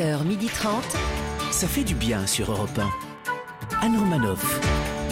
[0.00, 1.50] 11h30.
[1.50, 3.86] Ça fait du bien sur Europe 1.
[3.86, 4.58] Anne Romanoff.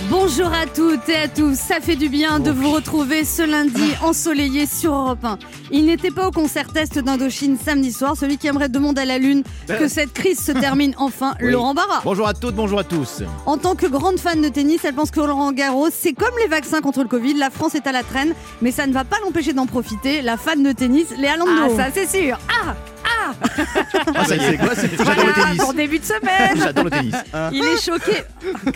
[0.09, 2.55] Bonjour à toutes et à tous, ça fait du bien de Oh.
[2.55, 5.39] vous retrouver ce lundi ensoleillé sur Europe 1.
[5.71, 9.19] Il n'était pas au concert test d'Indochine samedi soir, celui qui aimerait demander à la
[9.19, 11.51] Lune que cette crise se termine enfin, Oui.
[11.51, 12.01] Laurent Barra.
[12.05, 13.23] Bonjour à toutes, bonjour à tous.
[13.45, 16.49] En tant que grande fan de tennis, elle pense que Laurent Garros, c'est comme les
[16.49, 18.33] vaccins contre le Covid, la France est à la traîne,
[18.63, 20.23] mais ça ne va pas l'empêcher d'en profiter.
[20.23, 21.53] La fan de tennis, Léa Landau.
[21.63, 22.39] Ah, ça c'est sûr.
[22.65, 22.75] Ah,
[24.15, 25.59] Ah, ça y est, c'est- J'adore voilà, le tennis.
[25.63, 26.57] pour début de semaine.
[26.57, 27.15] J'adore le tennis.
[27.53, 28.23] Il est choqué.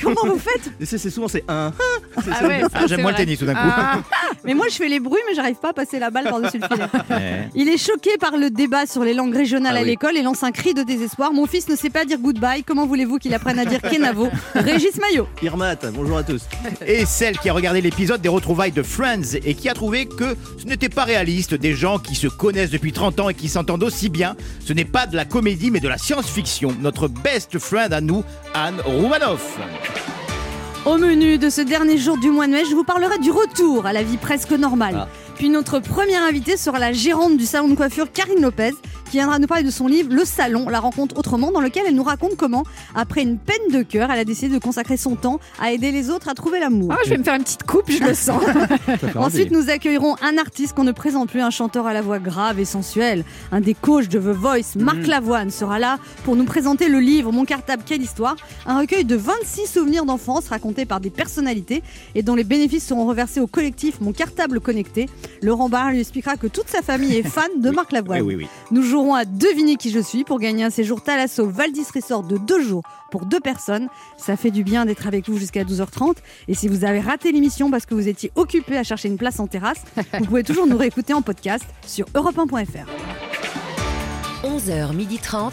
[0.03, 1.73] Comment vous faites Et c'est c'est souvent c'est un.
[2.17, 3.25] Ah ouais, ça, Ah, c'est J'aime moins le vrai.
[3.25, 3.61] tennis tout d'un coup.
[3.65, 3.99] Ah,
[4.45, 6.67] Mais moi, je fais les bruits, mais j'arrive pas à passer la balle par-dessus le
[6.67, 6.87] filet.
[7.11, 7.49] Ouais.
[7.55, 9.89] Il est choqué par le débat sur les langues régionales Ah à oui.
[9.89, 11.33] l'école et lance un cri de désespoir.
[11.33, 12.63] Mon fils ne sait pas dire goodbye.
[12.65, 14.29] Comment voulez-vous qu'il apprenne à dire Kenavo?
[14.55, 15.27] Régis Maillot.
[15.43, 16.43] Irmat, bonjour à tous.
[16.87, 20.37] Et celle qui a regardé l'épisode des retrouvailles de Friends et qui a trouvé que
[20.59, 23.83] ce n'était pas réaliste des gens qui se connaissent depuis 30 ans et qui s'entendent
[23.83, 24.37] aussi bien.
[24.61, 26.77] Ce n'est pas de la comédie mais de la science-fiction.
[26.81, 29.59] Notre best friend à nous, Anne Roumanoff.
[30.85, 33.87] Au menu de ce dernier jour du mois de mai, je vous parlerai du retour
[33.87, 34.95] à la vie presque normale.
[34.99, 35.09] Ah.
[35.43, 38.75] Puis notre première invitée sera la gérante du salon de coiffure, Karine Lopez,
[39.13, 41.97] qui viendra nous parler de son livre Le Salon, la rencontre autrement, dans lequel elle
[41.97, 42.63] nous raconte comment,
[42.95, 46.09] après une peine de cœur, elle a décidé de consacrer son temps à aider les
[46.09, 46.93] autres à trouver l'amour.
[46.93, 48.43] ah, je vais me faire une petite coupe, je le sens.
[49.17, 52.59] Ensuite, nous accueillerons un artiste qu'on ne présente plus, un chanteur à la voix grave
[52.59, 53.25] et sensuelle.
[53.51, 57.33] Un des coachs de The Voice, Marc Lavoine, sera là pour nous présenter le livre
[57.33, 61.83] Mon cartable, quelle histoire Un recueil de 26 souvenirs d'enfance racontés par des personnalités
[62.15, 65.09] et dont les bénéfices seront reversés au collectif Mon cartable connecté.
[65.41, 68.23] Laurent Barra lui expliquera que toute sa famille est fan de Marc Lavoine.
[68.23, 68.49] Oui, oui, oui.
[68.71, 72.37] Nous jouerons à deviner qui je suis pour gagner un séjour Thalasso Valdis Resort de
[72.37, 73.89] deux jours pour deux personnes.
[74.17, 76.17] Ça fait du bien d'être avec vous jusqu'à 12h30.
[76.49, 79.41] Et si vous avez raté l'émission parce que vous étiez occupé à chercher une place
[79.41, 79.83] en terrasse,
[80.19, 82.87] vous pouvez toujours nous réécouter en podcast sur europe1.fr.
[84.45, 85.51] 11h30.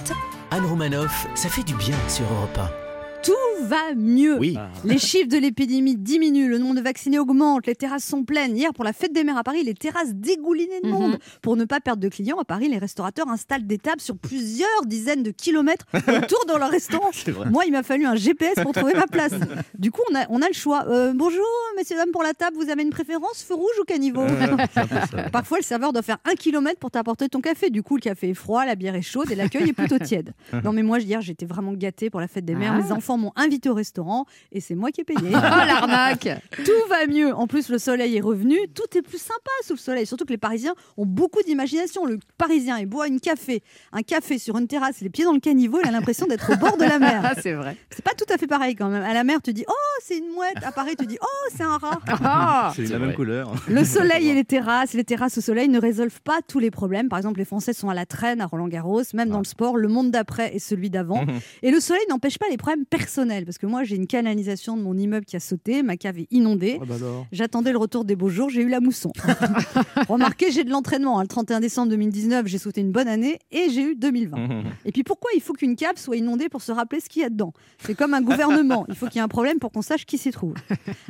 [0.52, 2.88] Anne Romanoff, ça fait du bien sur Europe 1.
[3.22, 4.38] Tout va mieux.
[4.39, 4.58] Oui.
[4.86, 8.56] Les chiffres de l'épidémie diminuent, le nombre de vaccinés augmente, les terrasses sont pleines.
[8.56, 10.94] Hier, pour la fête des mères à Paris, les terrasses dégoulinaient de Mhm.
[10.94, 11.19] monde.
[11.41, 14.85] Pour ne pas perdre de clients, à Paris, les restaurateurs installent des tables sur plusieurs
[14.85, 17.09] dizaines de kilomètres autour de leur restaurant.
[17.52, 19.34] Moi, il m'a fallu un GPS pour trouver ma place.
[19.78, 20.85] Du coup, on a, on a le choix.
[20.88, 24.24] Euh, bonjour, messieurs, dames, pour la table, vous avez une préférence, feu rouge ou caniveau?
[25.34, 27.69] Parfois, le serveur doit faire un kilomètre pour t'apporter ton café.
[27.69, 30.31] Du coup, le café est froid, la bière est chaude et l'accueil est plutôt tiède.
[30.63, 32.74] Non, mais moi, hier, j'étais vraiment gâtée pour la fête des mères.
[32.79, 32.81] Ah.
[32.81, 35.20] Mes enfants m'ont invité au restaurant et c'est moi qui ai payé.
[35.34, 36.28] Oh l'arnaque.
[36.66, 37.34] Tout va mieux.
[37.34, 38.58] En plus, le soleil est revenu.
[38.75, 40.06] Tout est plus sympa sous le soleil.
[40.06, 42.06] Surtout que les Parisiens ont beaucoup d'imagination.
[42.06, 45.40] Le Parisien, il boit une café, un café sur une terrasse, les pieds dans le
[45.40, 45.80] caniveau.
[45.84, 47.22] Il a l'impression d'être au bord de la mer.
[47.30, 47.75] Ah, c'est vrai.
[47.92, 49.03] C'est pas tout à fait pareil quand même.
[49.03, 50.64] À la mer, tu dis oh c'est une mouette.
[50.64, 52.00] À Paris, tu dis oh c'est un rat.
[52.24, 53.08] Ah, C'est la vrai.
[53.08, 53.52] même couleur.
[53.68, 57.09] Le soleil et les terrasses, les terrasses au soleil ne résolvent pas tous les problèmes.
[57.09, 59.78] Par exemple, les Français sont à la traîne à Roland Garros, même dans le sport,
[59.78, 61.26] le monde d'après est celui d'avant.
[61.62, 62.98] Et le soleil n'empêche pas les problèmes personnels,
[63.45, 66.27] parce que moi j'ai une canalisation de mon immeuble qui a sauté, ma cave est
[66.31, 66.79] inondée.
[66.81, 66.95] Ah bah.
[67.31, 69.11] J'attendais le retour des beaux jours, j'ai eu la mousson.
[70.07, 71.19] Remarquez, j'ai de l'entraînement.
[71.19, 71.23] hein.
[71.23, 74.37] Le 31 décembre 2019, j'ai sauté une bonne année et j'ai eu 2020.
[74.85, 77.25] Et puis pourquoi il faut qu'une cave soit inondée pour se rappeler ce qu'il y
[77.25, 77.53] a dedans?
[77.85, 78.85] C'est comme un gouvernement.
[78.89, 80.53] Il faut qu'il y ait un problème pour qu'on sache qui s'y trouve.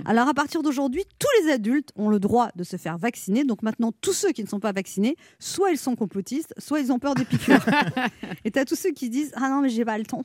[0.05, 3.43] Alors à partir d'aujourd'hui, tous les adultes ont le droit de se faire vacciner.
[3.43, 6.91] Donc maintenant, tous ceux qui ne sont pas vaccinés, soit ils sont complotistes, soit ils
[6.91, 7.65] ont peur des piqûres.
[8.45, 10.23] Et t'as tous ceux qui disent Ah non, mais j'ai pas le temps.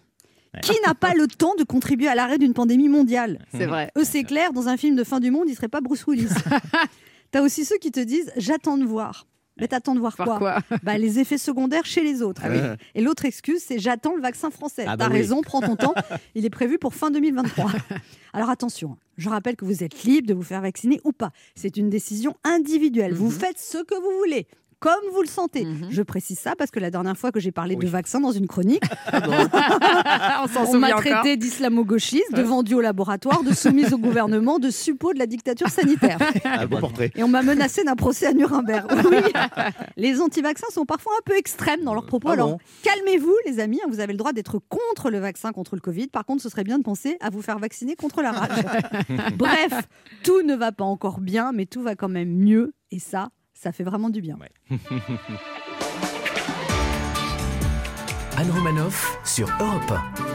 [0.63, 3.91] Qui n'a pas le temps de contribuer à l'arrêt d'une pandémie mondiale c'est vrai.
[3.99, 6.29] eux, c'est clair, dans un film de fin du monde, il serait pas Bruce Willis.
[7.31, 9.27] T'as aussi ceux qui te disent j'attends de voir.
[9.61, 12.43] Mais t'attends de voir quoi, bah, Les effets secondaires chez les autres.
[12.45, 12.59] Ah oui.
[12.97, 14.85] Et l'autre excuse, c'est j'attends le vaccin français.
[14.85, 15.19] Ah bah T'as oui.
[15.21, 15.95] raison, prends ton temps.
[16.35, 17.71] Il est prévu pour fin 2023.
[18.33, 21.31] Alors attention, je rappelle que vous êtes libre de vous faire vacciner ou pas.
[21.55, 23.15] C'est une décision individuelle.
[23.15, 23.31] Vous Mhm.
[23.31, 24.49] faites ce que vous voulez.
[24.85, 25.65] Comme vous le sentez.
[25.65, 25.87] Mhm.
[25.89, 28.47] Je précise ça parce que la dernière fois que j'ai parlé de vaccin dans une
[28.47, 28.83] chronique,
[29.15, 34.59] On s'en on souvient m'a traité d'islamo-gauchiste, de vendu au laboratoire, de soumise au gouvernement,
[34.59, 36.19] de suppôt de la dictature sanitaire.
[36.45, 37.11] Un beau portrait.
[37.15, 38.93] Et on m'a menacé d'un procès à Nuremberg.
[39.11, 39.33] Oui.
[39.97, 42.29] Les anti-vaccins sont parfois un peu extrêmes dans leurs propos.
[42.29, 43.81] Ah Alors bon calmez-vous, les amis.
[43.83, 46.09] hein, Vous avez le droit d'être contre le vaccin contre le Covid.
[46.09, 48.63] Par contre, ce serait bien de penser à vous faire vacciner contre la rage.
[49.39, 49.89] Bref,
[50.25, 52.75] tout ne va pas encore bien, mais tout va quand même mieux.
[52.91, 53.31] Et ça,
[53.65, 54.37] ça fait vraiment du bien.
[58.37, 60.35] Anne Romanoff sur Europe 1.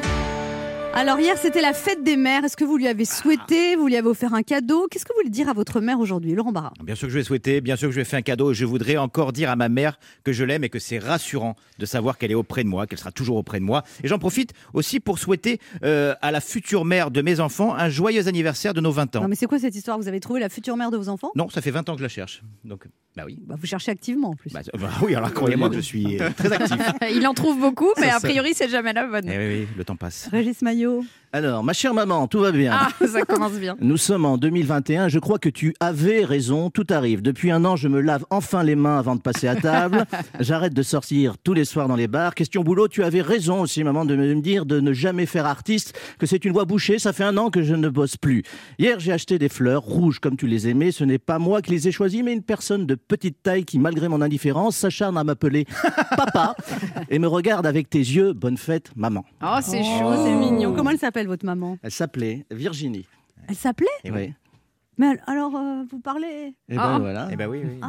[0.95, 2.43] Alors hier, c'était la fête des mères.
[2.43, 3.75] Est-ce que vous lui avez souhaité?
[3.75, 4.87] Vous lui avez offert un cadeau?
[4.89, 6.73] Qu'est-ce que vous voulez dire à votre mère aujourd'hui, Laurent Barra?
[6.83, 8.53] Bien sûr que je vais souhaiter, bien sûr que je vais faire un cadeau.
[8.53, 11.85] Je voudrais encore dire à ma mère que je l'aime et que c'est rassurant de
[11.85, 13.83] savoir qu'elle est auprès de moi, qu'elle sera toujours auprès de moi.
[14.03, 17.89] Et j'en profite aussi pour souhaiter euh, à la future mère de mes enfants un
[17.89, 19.21] joyeux anniversaire de nos 20 ans.
[19.21, 19.99] Non mais c'est quoi cette histoire?
[19.99, 21.31] Vous avez trouvé la future mère de vos enfants?
[21.35, 22.41] Non, ça fait 20 ans que je la cherche.
[22.65, 22.87] Donc,
[23.19, 23.37] Bah oui.
[23.45, 24.53] Bah, vous cherchez activement en plus.
[24.53, 26.79] Bah, bah oui, alors croyez-moi que je suis très actif.
[27.13, 29.29] Il en trouve beaucoup, mais a priori, c'est jamais la bonne.
[29.29, 30.29] Eh oui, oui, le temps passe.
[30.31, 31.03] Régis Maillot.
[31.31, 32.71] Alors, ma chère maman, tout va bien.
[32.73, 33.75] Ah, ça commence bien.
[33.81, 35.09] Nous sommes en 2021.
[35.09, 36.71] Je crois que tu avais raison.
[36.71, 37.21] Tout arrive.
[37.21, 40.05] Depuis un an, je me lave enfin les mains avant de passer à table.
[40.39, 42.33] J'arrête de sortir tous les soirs dans les bars.
[42.33, 45.95] Question boulot, tu avais raison aussi, maman, de me dire de ne jamais faire artiste,
[46.17, 46.97] que c'est une voie bouchée.
[46.97, 48.41] Ça fait un an que je ne bosse plus.
[48.79, 50.91] Hier, j'ai acheté des fleurs rouges comme tu les aimais.
[50.91, 53.77] Ce n'est pas moi qui les ai choisies, mais une personne de petite taille qui,
[53.77, 55.65] malgré mon indifférence, s'acharne à m'appeler
[56.17, 56.55] papa
[57.11, 58.33] et me regarde avec tes yeux.
[58.33, 59.23] Bonne fête, maman.
[59.43, 60.23] Oh, c'est Oh, chaud.
[60.25, 60.73] c'est mignon.
[60.75, 61.77] Comment elle s'appelle votre maman?
[61.83, 63.05] Elle s'appelait Virginie.
[63.47, 63.87] Elle s'appelait?
[64.05, 64.33] Oui.
[64.97, 66.53] Mais al- alors, euh, vous parlez?
[66.67, 66.97] Et ben Ah.
[66.99, 67.29] voilà.
[67.31, 67.79] Eh ben oui, oui.
[67.81, 67.87] Ah,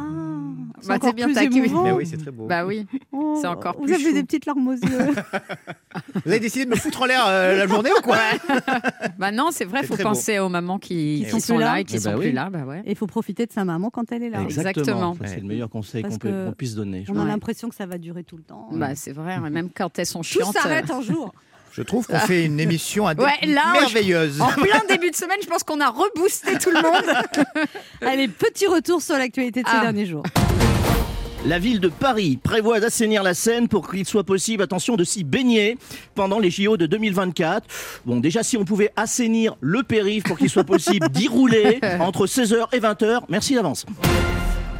[0.79, 1.67] c'est Bah, encore t'es bien plus taqué, oui.
[1.67, 1.83] émouvant.
[1.83, 2.47] Mais oui, c'est très beau.
[2.47, 2.87] Bah oui.
[3.11, 4.13] Oh, c'est encore Vous plus avez chou.
[4.13, 4.79] des petites larmes aux yeux.
[6.25, 8.17] Vous avez décidé de me foutre en l'air euh, la journée ou quoi?
[9.19, 10.03] Bah non, c'est vrai, C'est faut beau.
[10.03, 12.27] penser aux mamans qui, Qui sont sont plus là et qui Eh sont bah plus
[12.27, 12.31] oui.
[12.33, 12.49] là.
[12.49, 12.81] Bah ouais.
[12.85, 14.41] Et il faut profiter de sa maman quand elle est là.
[14.43, 15.15] Exactement.
[15.25, 17.03] C'est le meilleur conseil qu'on puisse donner.
[17.09, 18.69] On a l'impression que ça va durer tout le temps.
[18.71, 20.53] Bah c'est vrai, même quand elles sont Tout chiantes.
[20.53, 21.33] s'arrête un jour.
[21.73, 24.41] Je trouve qu'on fait une émission à Ouais, là, je- merveilleuse.
[24.41, 27.67] En plein début de semaine, je pense qu'on a reboosté tout le monde.
[28.01, 29.81] Allez, petit retour sur l'actualité de ces Ah.
[29.81, 30.23] derniers jours.
[31.45, 35.23] La ville de Paris prévoit d'assainir la Seine pour qu'il soit possible, attention, de s'y
[35.23, 35.77] baigner
[36.13, 37.65] pendant les JO de 2024.
[38.05, 42.27] Bon, déjà, si on pouvait assainir le périph' pour qu'il soit possible d'y rouler entre
[42.27, 43.85] 16h et 20h, merci d'avance.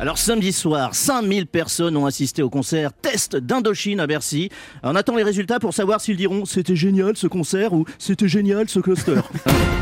[0.01, 4.49] Alors samedi soir, 5000 personnes ont assisté au concert Test d'Indochine à Bercy.
[4.81, 8.67] On attend les résultats pour savoir s'ils diront c'était génial ce concert ou c'était génial
[8.67, 9.21] ce cluster.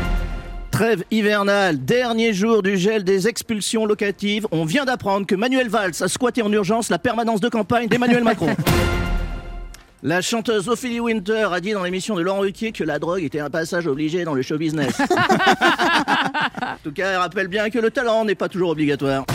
[0.70, 4.46] Trêve hivernale, dernier jour du gel des expulsions locatives.
[4.50, 8.22] On vient d'apprendre que Manuel Valls a squatté en urgence la permanence de campagne d'Emmanuel
[8.22, 8.54] Macron.
[10.02, 13.40] La chanteuse Ophélie Winter a dit dans l'émission de Laurent Ruquier que la drogue était
[13.40, 14.98] un passage obligé dans le show business.
[15.00, 19.26] en tout cas, elle rappelle bien que le talent n'est pas toujours obligatoire.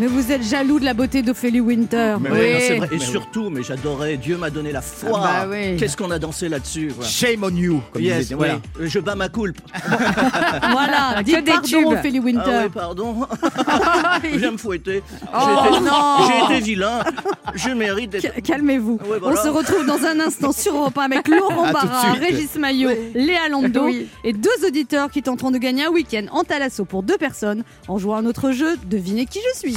[0.00, 2.16] Mais vous êtes jaloux de la beauté d'Ophélie Winter.
[2.20, 2.38] Mais Oui.
[2.38, 2.86] Ouais, non, c'est vrai.
[2.90, 3.10] Et Mais oui.
[3.10, 5.20] surtout, mais j'adorais, Dieu m'a donné la foi.
[5.22, 5.76] Ah bah oui.
[5.76, 6.90] Qu'est-ce qu'on a dansé là-dessus.
[7.02, 8.60] Shame on you, comme Yes, disait- voilà.
[8.80, 9.60] Je bats ma coulpe.
[10.62, 11.86] Voilà, Que dites des pardon tubes.
[11.86, 12.60] Ophélie Winter.
[12.64, 13.26] Ah pardon.
[14.24, 15.02] Je viens me fouetter.
[15.34, 16.16] Oh, J'ai été- non.
[16.48, 17.00] J'ai été vilain.
[17.54, 18.22] Je mérite d'être.
[18.22, 18.98] Ca- Calmez-vous.
[19.06, 19.38] Ouais, voilà.
[19.38, 22.12] On se retrouve dans un instant sur Europe 1 avec Laurent Barra.
[22.12, 24.08] Régis Maillot, Léa Lando Oui.
[24.24, 27.98] et deux auditeurs qui tenteront de gagner un week-end en Thalasso pour deux personnes en
[27.98, 29.76] jouant à notre jeu Devinez qui je suis.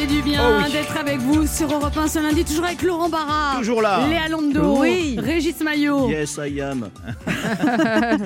[0.00, 0.72] fait du bien Oh oui.
[0.72, 4.06] d'être avec vous sur Europe 1 ce lundi, toujours avec Laurent Barra, Toujours là.
[4.08, 5.16] Léa Lando, Oui.
[5.18, 6.08] Régis Maillot.
[6.08, 6.88] Yes, I am.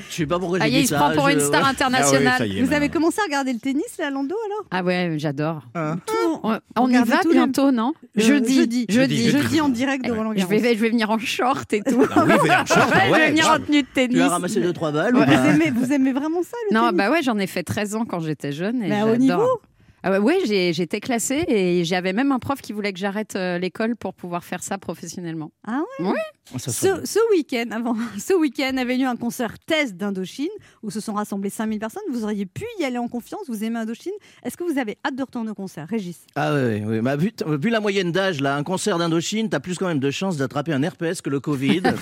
[0.09, 1.69] je sais pas pourquoi Ah, j'ai dit il se prend pour je- une star ouais.
[1.71, 2.35] internationale.
[2.38, 2.76] Ah oui, est, Vous maintenant.
[2.76, 4.67] avez commencé à regarder le tennis, Léa Lando, alors?
[4.71, 5.62] Ah ouais, j'adore.
[6.06, 7.93] Tout- On, on y va bientôt, non?
[8.17, 8.55] Euh, Jeudi.
[8.55, 8.87] jeudi.
[8.88, 9.31] Jeudi.
[9.31, 10.50] Jeudi en direct de Roland Je Garros.
[10.50, 12.05] vais, je vais venir en short et tout.
[12.15, 14.20] Ah oui, venez en short, Ouais, je vais venir en tenue de Tu tennis.
[14.20, 16.97] as ramassé deux trois balles vous, aimez, vous aimez vraiment ça, le Non, tennis?
[16.99, 18.82] bah ouais, j'en ai fait 13 ans quand j'étais jeune.
[18.82, 19.19] Et Mais à haut j'adore.
[19.20, 19.61] niveau
[20.06, 23.37] Ah ouais, ouais, j'ai- j'étais classée et j'avais même un prof qui voulait que j'arrête
[23.37, 25.51] euh, l'école pour pouvoir faire ça professionnellement.
[25.67, 26.12] Ah ouais?
[26.59, 27.05] Serait bien.
[27.06, 30.51] Ce, ce week-end, avant, ce week-end avait lieu un concert test d'Indochine
[30.83, 32.03] où se sont rassemblées 5000 personnes.
[32.12, 33.41] Vous auriez pu y aller en confiance.
[33.49, 34.12] Vous aimez Indochine.
[34.45, 37.01] Est-ce que vous avez hâte de retourner au concert, Régis Ah ouais, ouais.
[37.01, 40.11] Bah, vu, vu la moyenne d'âge, là, un concert d'Indochine, t'as plus quand même de
[40.11, 41.81] chances d'attraper un herpès que le Covid.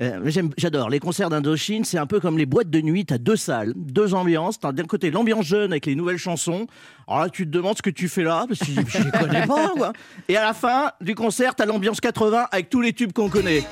[0.00, 0.88] Euh, J'adore.
[0.90, 3.04] Les concerts d'Indochine, c'est un peu comme les boîtes de nuit.
[3.04, 4.58] T'as deux salles, deux ambiances.
[4.58, 6.66] T'as d'un côté l'ambiance jeune avec les nouvelles chansons.
[7.10, 9.44] Alors là, tu te demandes ce que tu fais là, parce que je les connais
[9.44, 9.92] pas, quoi.
[10.28, 13.58] Et à la fin du concert, t'as l'ambiance 80 avec tous les tubes qu'on connaît.
[13.58, 13.62] Et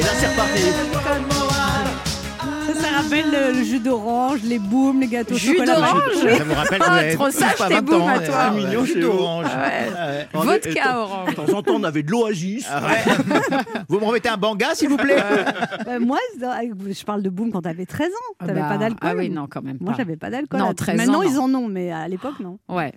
[0.00, 1.31] là, c'est reparti.
[3.02, 5.74] Rappelle le, le jus d'orange, les booms, les gâteaux au Jus chocolat.
[5.76, 6.00] d'orange.
[6.38, 8.26] Ça vous rappelle Ah, avez trop sage, pas tes 20 booms à ouais.
[8.26, 8.34] toi.
[8.38, 9.46] Ah, Mignon, jus d'orange.
[9.52, 9.92] Ah ouais.
[9.98, 10.28] Ah ouais.
[10.34, 11.28] Oh, Vodka orange.
[11.30, 12.66] De temps en temps, on avait de l'oasis.
[12.70, 13.12] Ah ouais.
[13.88, 15.22] Vous me remettez un banga, s'il vous plaît
[15.84, 18.46] Bah, moi, je parle de boom quand t'avais 13 ans.
[18.46, 19.10] T'avais Bah, pas d'alcool.
[19.10, 19.98] Ah oui, non, quand même Moi, pas.
[19.98, 20.60] j'avais pas d'alcool.
[20.60, 21.42] Non, 13 Maintenant, ans, ils non.
[21.44, 22.58] en ont, mais à l'époque, non.
[22.68, 22.92] Ouais.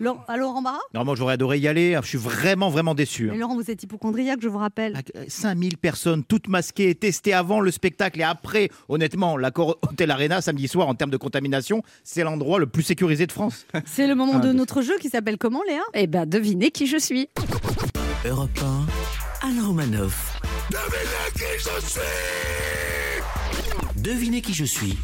[0.00, 1.98] Laurent, à Laurent Barra Non, moi j'aurais adoré y aller.
[2.02, 3.28] Je suis vraiment, vraiment déçu.
[3.30, 4.94] Mais Laurent, vous êtes hypochondriaque, je vous rappelle.
[4.94, 10.10] Avec, euh, 5000 personnes, toutes masquées, testées avant le spectacle et après, honnêtement, l'accord Hotel
[10.10, 13.66] Arena samedi soir en termes de contamination, c'est l'endroit le plus sécurisé de France.
[13.84, 15.82] C'est le moment Ah, de notre jeu qui s'appelle comment, Léa?
[15.94, 17.28] Eh ben, devinez qui je suis.
[18.26, 18.50] Europe
[19.42, 20.40] 1, Anne Romanoff.
[23.96, 24.96] Devinez qui je suis.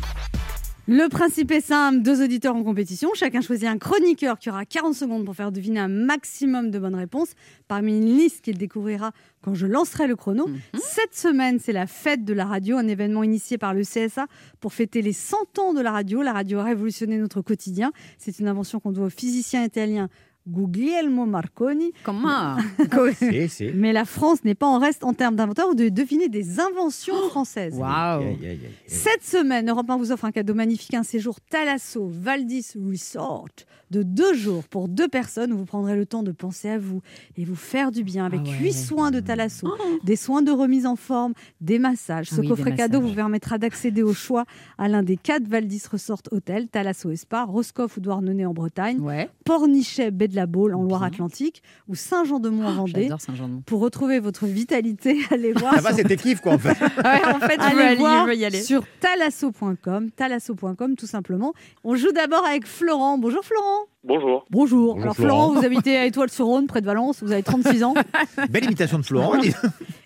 [0.88, 4.94] Le principe est simple, deux auditeurs en compétition, chacun choisit un chroniqueur qui aura 40
[4.94, 7.30] secondes pour faire deviner un maximum de bonnes réponses
[7.66, 9.10] parmi une liste qu'il découvrira
[9.42, 10.48] quand je lancerai le chrono.
[10.74, 14.26] Cette semaine, c'est la fête de la radio, un événement initié par le CSA
[14.60, 16.22] pour fêter les 100 ans de la radio.
[16.22, 17.90] La radio a révolutionné notre quotidien.
[18.16, 20.08] C'est une invention qu'on doit au physicien italien
[20.48, 21.92] Guglielmo Marconi.
[22.04, 22.56] Comment
[23.48, 23.72] c'est.
[23.74, 25.66] Mais la France n'est pas en reste en termes d'inventaire.
[25.68, 27.78] Vous devez deviner des inventions françaises.
[27.82, 28.60] Aïe, aïe, aïe.
[28.86, 33.48] Cette semaine, Europe 1 vous offre un cadeau magnifique, un séjour Thalasso Valdis Resort
[33.92, 37.02] de deux jours pour deux personnes où vous prendrez le temps de penser à vous
[37.36, 38.56] et vous faire du bien avec Ah ouais.
[38.58, 39.68] huit soins de Thalasso,
[40.02, 42.30] des soins de remise en forme, des massages.
[42.32, 44.44] Ah Ce oui, coffret cadeau vous permettra d'accéder au choix
[44.76, 48.98] à l'un des quatre Valdis Resort Hôtels, Thalasso et Spa, Roscoff ou Douarnenez en Bretagne,
[48.98, 50.82] Ouais, Pornichet, Baie de la Baule en.
[50.82, 53.02] Loire-Atlantique ou Saint-Jean-de-Mont en Vendée.
[53.04, 53.62] j'adore Saint-Jean-de-Mont.
[53.66, 56.76] Pour retrouver votre vitalité, allez voir Ça va, sur c'était kiff quoi en fait.
[56.80, 58.60] Ouais, en fait, Allez aller, voir y aller.
[58.62, 61.54] sur talasso.com, talasso.com tout simplement.
[61.84, 63.18] On joue d'abord avec Florent.
[63.18, 63.86] Bonjour Florent.
[64.04, 64.44] Bonjour.
[64.50, 65.00] Bonjour.
[65.00, 65.60] Alors Florent, Florent.
[65.60, 67.94] vous habitez à Étoile-sur-Rhône, près de Valence, vous avez 36 ans
[68.50, 69.32] Belle imitation de Florent.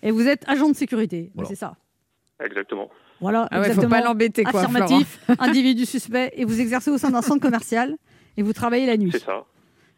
[0.01, 1.31] et vous êtes agent de sécurité.
[1.35, 1.49] Voilà.
[1.49, 1.75] C'est ça.
[2.43, 2.89] Exactement.
[3.19, 3.95] Voilà, Ah ouais, faut exactement.
[3.97, 4.61] pas l'embêter, quoi.
[4.63, 4.73] Florent.
[4.83, 7.95] Affirmatif, individu suspect et vous exercez au sein d'un centre commercial
[8.37, 9.43] et vous travaillez la nuit C'est ça.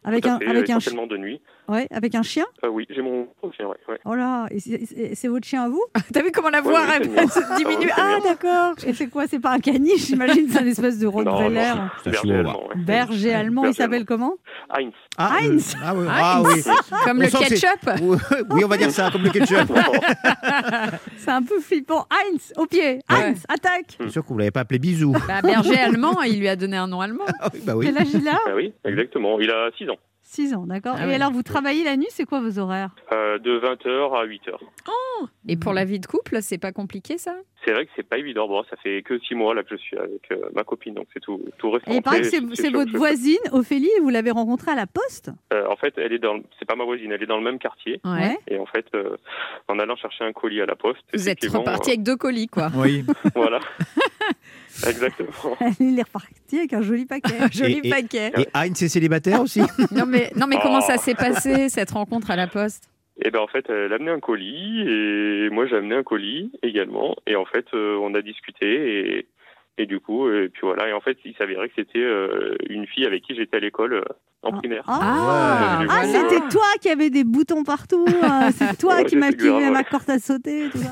[0.04, 1.40] Avec un avec un de nuit.
[1.68, 2.44] Ouais, avec un chien.
[2.64, 3.98] Euh, oui, j'ai mon chien, ouais, ouais.
[4.04, 7.38] Oh là, c'est- votre chien à vous T'as vu comment la voix Ouais, elle- se
[7.40, 8.18] Ah ouais, diminue Ah mien.
[8.24, 8.74] d'accord.
[8.86, 11.60] Et c'est quoi C'est pas un caniche, j'imagine, c'est une espèce de Rottweiler.
[11.60, 12.74] un berger allemand, ouais.
[12.76, 14.34] Berger allemand, il s'appelle comment
[14.76, 14.92] Heinz.
[15.16, 15.76] Ah, euh, Heinz.
[15.82, 16.06] ah, oui.
[16.08, 16.62] ah oui.
[17.04, 17.90] Comme On le ketchup.
[18.50, 19.70] Oui, on va dire ça, comme le ketchup.
[21.16, 22.06] C'est un peu flippant.
[22.10, 23.00] Heinz, au pied.
[23.08, 23.96] Heinz, attaque.
[24.00, 25.12] C'est sûr que vous l'avez pas appelé bisou.
[25.26, 27.24] Bah, berger allemand, il lui a donné un nom allemand.
[27.40, 27.86] Ah oui, bah oui.
[27.86, 29.38] Quel âge il a Ah oui, exactement.
[29.40, 29.96] Il a 6 ans.
[30.34, 30.96] 6 ans, d'accord.
[30.98, 31.14] Ah Et ouais.
[31.14, 34.56] alors, vous travaillez la nuit, c'est quoi vos horaires Euh, de 20h à 8h.
[35.48, 38.18] Et pour la vie de couple, c'est pas compliqué ça C'est vrai que c'est pas
[38.18, 38.48] évident.
[38.48, 41.06] Bon, ça fait que 6 mois là que je suis avec euh, ma copine, donc
[41.14, 41.90] c'est tout, tout récent.
[41.90, 44.72] Et il paraît que Mais c'est c'est sûr votre voisine, Ophélie, et vous l'avez rencontrée
[44.72, 46.40] à la poste Euh, en fait, elle est dans.
[46.58, 48.00] C'est pas ma voisine, elle est dans le même quartier.
[48.04, 48.36] Ouais.
[48.48, 49.16] Et en fait, euh,
[49.68, 52.68] en allant chercher un colis à la poste, Vous êtes reparti avec deux colis, quoi.
[52.74, 53.04] Oui.
[53.34, 53.60] voilà.
[54.88, 55.56] Exactement.
[55.80, 57.34] Elle est repartie avec un joli paquet.
[57.52, 58.32] Joli Et- et- paquet.
[58.38, 59.60] Et Heinz est célibataire aussi
[59.92, 60.86] Non mais, non mais comment Oh.
[60.86, 62.88] ça s'est passé cette rencontre à la poste?
[63.24, 66.50] Et ben en fait, elle a amené un colis et moi j'ai amené un colis
[66.64, 67.14] également.
[67.28, 69.28] Et en fait, euh, on a discuté et,
[69.78, 70.88] et du coup, et puis voilà.
[70.88, 73.94] Et en fait, il s'avérait que c'était euh, une fille avec qui j'étais à l'école
[73.94, 74.02] euh,
[74.42, 74.56] en Ah.
[74.58, 74.82] primaire.
[74.88, 75.86] Ah, Ah, Ouais.
[75.88, 78.04] Ah, c'était toi qui avais des boutons partout.
[78.22, 78.50] hein.
[78.52, 79.84] C'est toi Ouais, qui m'as grave, ma ouais.
[79.88, 80.64] corde à sauter.
[80.72, 80.90] Tout ça.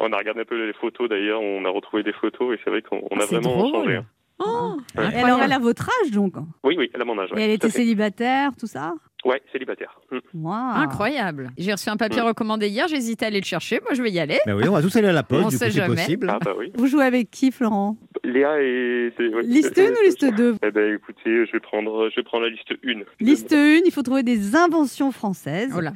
[0.00, 1.40] On a regardé un peu les photos d'ailleurs.
[1.40, 3.70] On a retrouvé des photos et c'est vrai qu'on on a Ah, vraiment drôle.
[3.72, 3.96] changé.
[3.96, 4.06] hein.
[4.40, 7.28] Oh, Et alors, elle a votre âge, donc Oui, oui, elle a mon âge.
[7.32, 8.94] Et ouais, elle était célibataire, tout ça?
[9.24, 9.98] Ouais, célibataire.
[10.34, 10.46] Mm.
[10.74, 11.50] Incroyable.
[11.56, 12.26] J'ai reçu un papier Mm.
[12.26, 13.80] recommandé hier, j'hésitais à aller le chercher.
[13.82, 14.38] Moi, je vais y aller.
[14.46, 15.94] Mais oui, on va tous aller à la poste, On du sait coup, c'est jamais.
[15.94, 16.28] possible.
[16.30, 16.72] Ah bah oui.
[16.74, 17.96] Vous jouez avec qui, Florent?
[18.24, 19.12] Léa et.
[19.18, 22.22] ouais, Liste c'est- 1 ou liste 2 Eh ben écoutez, je vais prendre, je vais
[22.24, 23.04] prendre la liste 1.
[23.20, 25.72] Liste 1, il faut trouver des inventions françaises.
[25.76, 25.92] Oh là.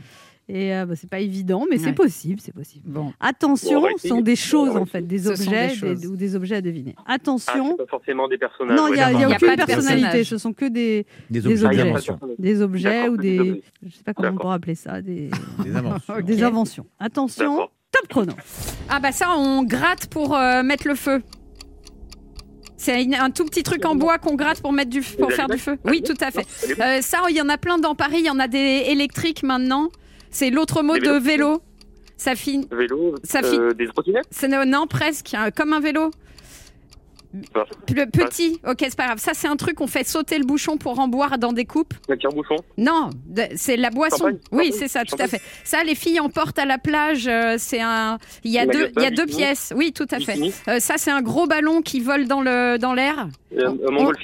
[0.50, 2.84] Et euh, bah, c'est pas évident, mais c'est possible, c'est possible.
[2.88, 3.12] Bon.
[3.20, 6.00] Attention, Bon, va ce sont des choses en fait, des Ce objets des choses.
[6.00, 6.94] des- ou des objets à deviner.
[7.04, 7.72] Ah, Attention.
[7.72, 8.74] c'est pas forcément des personnages.
[8.74, 11.04] non, il n'y a, y a Il y a aucune personnalité, ce sont que des,
[11.28, 11.92] Des Des objets
[12.38, 13.62] des objets ou des.
[13.84, 15.28] Je sais pas comment on pourrait appeler ça, des,
[15.64, 16.14] Des inventions.
[16.14, 16.24] Ok.
[16.24, 16.86] des inventions.
[16.98, 18.32] Attention, top chrono.
[18.88, 21.20] Ah bah ça, on gratte pour euh, mettre le feu.
[22.78, 25.58] C'est un tout petit truc en bois qu'on gratte pour mettre du pour faire du
[25.58, 25.76] feu.
[25.84, 26.46] Oui, tout à fait.
[26.80, 28.18] Euh, ça, il y en a plein dans Paris.
[28.20, 29.88] Il y en a des électriques maintenant.
[30.30, 31.62] C'est l'autre mot de vélo.
[32.16, 32.66] Ça finit.
[32.72, 34.26] Vélo, Ça euh, des trottinettes?
[34.30, 36.10] C'est non presque euh, comme un vélo.
[37.54, 38.58] Bah, Le petit.
[38.66, 39.18] Ok, c'est pas grave.
[39.18, 39.80] Ça, c'est un truc.
[39.82, 41.92] On fait sauter le bouchon pour en boire dans des coupes.
[42.08, 43.10] Un tire-bouchon Non,
[43.54, 44.16] c'est la boisson.
[44.16, 45.40] Champagne, oui, c'est ça, tout à fait.
[45.62, 47.26] Ça, les filles en portent à la plage.
[47.28, 48.18] euh, c'est un.
[48.44, 48.90] Il y a deux.
[48.96, 49.72] Il y a deux pièces.
[49.76, 50.38] Oui, tout à fait.
[50.68, 53.28] Euh, ça, c'est un gros ballon qui vole dans le dans l'air.
[53.56, 53.72] euh,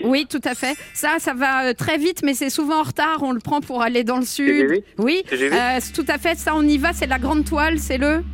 [0.05, 0.75] oui, tout à fait.
[0.95, 3.19] Ça, ça va euh, très vite, mais c'est souvent en retard.
[3.23, 4.83] On le prend pour aller dans le sud.
[4.99, 6.37] Oui, euh, tout à fait.
[6.39, 6.93] Ça, on y va.
[6.95, 7.79] C'est la grande toile.
[7.79, 8.25] C'est le.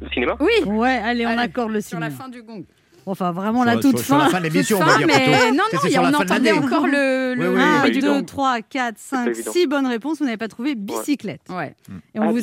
[0.00, 0.36] Le cinéma?
[0.40, 0.52] Oui.
[0.70, 2.22] Ouais, allez, on Allez, accorde le Sur la cinéma.
[2.24, 2.64] fin du gong.
[3.10, 4.24] Enfin, vraiment Sur- la toute sur- sur fin.
[4.24, 7.34] la fin de l'émission, on va Fin, dire mais non, non, de entendait encore le.
[7.34, 8.18] le- Oui, oui, 1, pas évident.
[8.20, 9.52] 2, 3, 4, 5, évident.
[9.52, 10.18] 6 bonnes réponses.
[10.18, 11.42] Vous n'avez pas trouvé bicyclette.
[11.50, 11.74] Ouais,
[12.14, 12.40] Et on Ah, vous,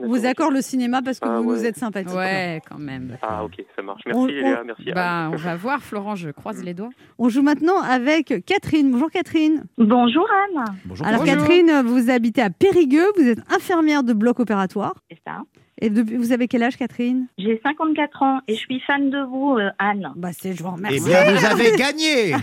[0.00, 2.14] on accorde le cinéma parce que Ah, vous nous êtes sympathique.
[2.16, 3.16] ouais, quand même.
[3.22, 4.02] Ah ok, ça marche.
[4.06, 4.92] On- Merci on- Léa, merci.
[4.94, 5.30] Bah, Anne.
[5.34, 6.14] on va voir, Florent.
[6.16, 6.90] Je croise les doigts.
[7.18, 8.90] On joue maintenant avec Catherine.
[8.90, 9.64] Bonjour Catherine.
[9.78, 10.26] Bonjour
[10.56, 10.64] Anne.
[10.84, 11.06] Bonjour.
[11.06, 11.36] Alors Bonjour.
[11.38, 14.94] Catherine, vous habitez à Périgueux, vous êtes infirmière de bloc opératoire.
[15.10, 15.38] C'est ça.
[15.82, 17.26] Et depuis, vous avez quel âge Catherine?
[17.38, 20.12] J'ai 54 ans et je suis fan de vous, euh, Anne.
[20.16, 21.04] Bah c'est je vous Eh remercie.
[21.08, 22.34] bien, vous avez gagné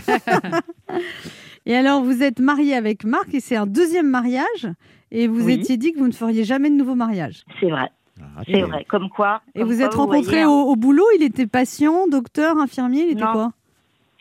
[1.65, 4.67] Et alors vous êtes mariée avec Marc et c'est un deuxième mariage
[5.11, 5.53] et vous Oui.
[5.53, 7.43] étiez dit que vous ne feriez jamais de nouveau mariage.
[7.59, 8.85] C'est vrai, Ah, c'est vrai.
[8.89, 9.41] Comme quoi.
[9.53, 10.49] Et comme vous quoi, êtes rencontrés voyez, hein.
[10.49, 13.31] au, au boulot, il était patient, docteur, infirmier, il était Non.
[13.33, 13.51] quoi?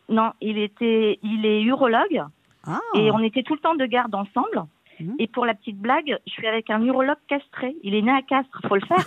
[0.08, 2.22] Non, il était, il est urologue
[2.66, 2.78] Ah.
[2.96, 4.64] et on était tout le temps de garde ensemble.
[5.00, 5.14] Mhm.
[5.18, 7.76] Et pour la petite blague, je suis avec un urologue castré.
[7.82, 9.04] Il est né à Castres, faut le faire.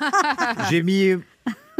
[0.70, 1.12] J'ai mis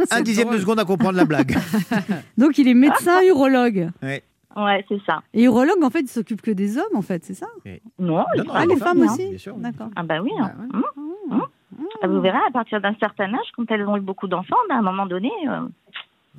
[0.09, 0.57] un dixième drôle.
[0.57, 1.55] de seconde à comprendre la blague.
[2.37, 3.89] Donc il est médecin urologue.
[4.01, 4.23] Ouais.
[4.55, 5.21] Ouais, c'est ça.
[5.33, 8.25] Et urologue, en fait, il s'occupe que des hommes, en fait, c'est ça Non, Non,
[8.35, 9.13] les non, Ah, femmes les aussi, femmes hein.
[9.13, 9.55] aussi bien sûr.
[9.55, 9.87] D'accord.
[9.95, 10.31] Ah bah oui.
[10.39, 10.51] hein.
[10.57, 10.83] Bah ouais.
[10.97, 11.41] Hum, hum.
[12.03, 14.75] Ah, Vous verrez, à partir d'un certain âge, quand elles ont eu beaucoup d'enfants, bah,
[14.75, 15.61] à un moment donné, euh,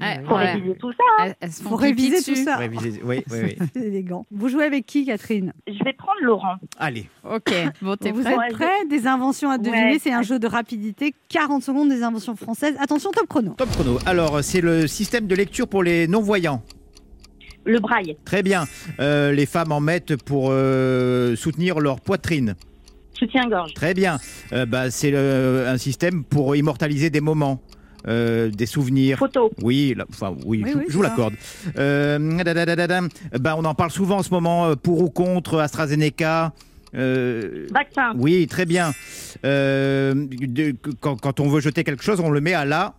[0.01, 0.53] Ouais, faut ouais.
[0.55, 1.35] réviser tout ça.
[1.41, 2.33] Elles Faut pipi réviser dessus.
[2.35, 2.57] tout ça.
[2.57, 3.57] Réviser- Oui, oui, oui.
[3.75, 4.25] C'est élégant.
[4.31, 5.53] Vous jouez avec qui, Catherine?
[5.67, 6.55] Je vais prendre Laurent.
[6.79, 7.09] Allez.
[7.31, 8.33] Ok, bon, t'es Vous prêt?
[8.33, 9.99] Êtes prêts Des inventions à deviner, Ouais.
[10.03, 11.15] c'est un jeu de rapidité.
[11.29, 12.75] 40 secondes des inventions françaises.
[12.81, 13.53] Attention, top chrono.
[13.59, 13.99] Top chrono.
[14.07, 16.63] Alors, c'est le système de lecture pour les non-voyants.
[17.65, 18.17] Le braille.
[18.25, 18.65] Très bien.
[18.99, 22.55] Euh, les femmes en mettent pour euh, soutenir leur poitrine.
[23.17, 23.75] Soutien-gorge.
[23.75, 24.19] Très bien.
[24.53, 27.61] Euh, bah, c'est un système pour immortaliser des moments,
[28.09, 29.18] euh, des souvenirs.
[29.18, 29.50] Photo.
[29.62, 31.35] Oui, là- enfin oui, Oui, je, oui, je vous l'accorde.
[31.78, 32.18] Euh,
[33.40, 36.52] bah, on en parle souvent en ce moment, euh, pour ou contre AstraZeneca.
[36.94, 38.12] Euh, Vaccin.
[38.18, 38.92] oui, très bien.
[39.47, 42.94] Euh, de- quand, quand on veut jeter quelque chose, on le met à la.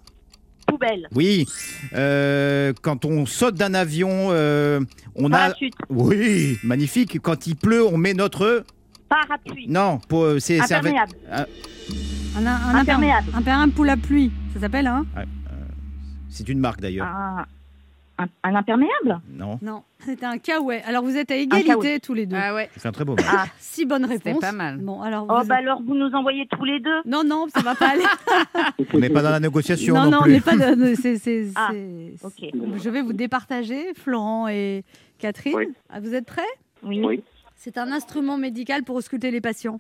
[0.66, 1.08] Poubelle.
[1.14, 1.46] Oui.
[1.94, 4.80] Euh, quand on saute d'un avion, euh,
[5.16, 5.38] on a.
[5.50, 5.74] Parachute.
[5.90, 7.20] Oui, magnifique.
[7.22, 8.64] Quand il pleut, on met notre.
[9.10, 9.68] Parapluie.
[9.68, 10.00] Non,
[10.40, 11.12] c'est Imperméable.
[11.32, 11.46] Un,
[12.38, 13.28] un, un Imperméable.
[13.32, 14.32] imper- imperméable pour la pluie.
[14.54, 15.06] Ça s'appelle, hein
[16.30, 17.08] C'est une marque d'ailleurs.
[17.08, 17.46] Un,
[18.20, 20.82] un- un imperméable Non, Non, c'était un caouet.
[20.86, 22.36] Alors vous êtes à égalité tous les deux.
[22.40, 22.70] Ah ouais.
[22.78, 23.16] c'est un très beau.
[23.16, 23.28] marque.
[23.32, 23.46] Ah.
[23.60, 24.42] Six bonnes C'était réponses.
[24.42, 24.78] pas mal.
[24.78, 25.26] Bon, alors.
[25.30, 27.02] Oh vous bah alors vous nous envoyez tous les deux.
[27.06, 28.04] Non, non, ça va pas aller.
[28.94, 30.94] On n'est pas dans la négociation non, non, non, on n'est pas de.
[31.02, 32.52] c'est- c'est- Ah, c'est- ok.
[32.84, 34.84] Je vais vous départager, Florent et
[35.18, 35.56] Catherine.
[35.56, 35.68] Oui.
[35.90, 36.42] Ah, vous êtes prêts
[36.84, 37.02] Oui.
[37.04, 37.24] Oui.
[37.56, 39.80] C'est un instrument médical pour ausculter les patients.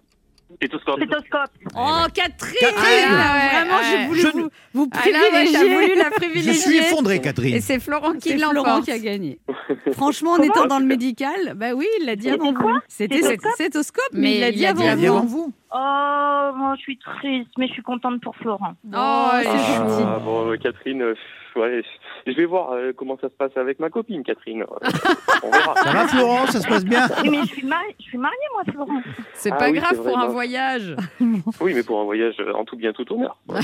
[0.57, 0.95] Stéthoscope.
[0.97, 1.49] Stéthoscope.
[1.75, 3.83] Oh, Catherine, Catherine Ah, Ouais, Vraiment, ouais.
[3.91, 5.57] j'ai voulu Je vous, vous Ah là, ouais, privilégier.
[5.59, 6.09] t'as voulu la
[6.41, 7.55] Je suis effondré, Catherine.
[7.55, 8.83] Et c'est Florent qui l'emporte.
[8.85, 9.39] qui a gagné.
[9.93, 12.79] Franchement, en étant dans le médical, bah oui, il l'a dit avant vous.
[12.87, 13.21] C'était
[13.55, 15.05] Stéthoscope mais, il l'a dit avant vous.
[15.07, 15.53] avant vous.
[15.75, 18.73] Oh, moi je suis triste, mais je suis contente pour Florent.
[18.95, 20.03] Oh, c'est est gentil.
[20.05, 21.15] Ah, bon, euh, Catherine, euh,
[21.55, 21.81] ouais,
[22.25, 24.63] je vais voir euh, comment ça se passe avec ma copine, Catherine.
[24.63, 24.89] Euh,
[25.43, 25.75] on verra.
[25.75, 28.37] Ça va, Florent Ça se passe bien Oui, mais je suis, mariée, je suis mariée,
[28.53, 29.01] moi, Florent.
[29.33, 30.31] C'est Ah pas oui, grave c'est vrai, pour un non.
[30.31, 30.95] voyage.
[31.61, 33.37] Oui, mais pour un voyage euh, en tout bien, tout honneur.
[33.49, 33.59] Ouais.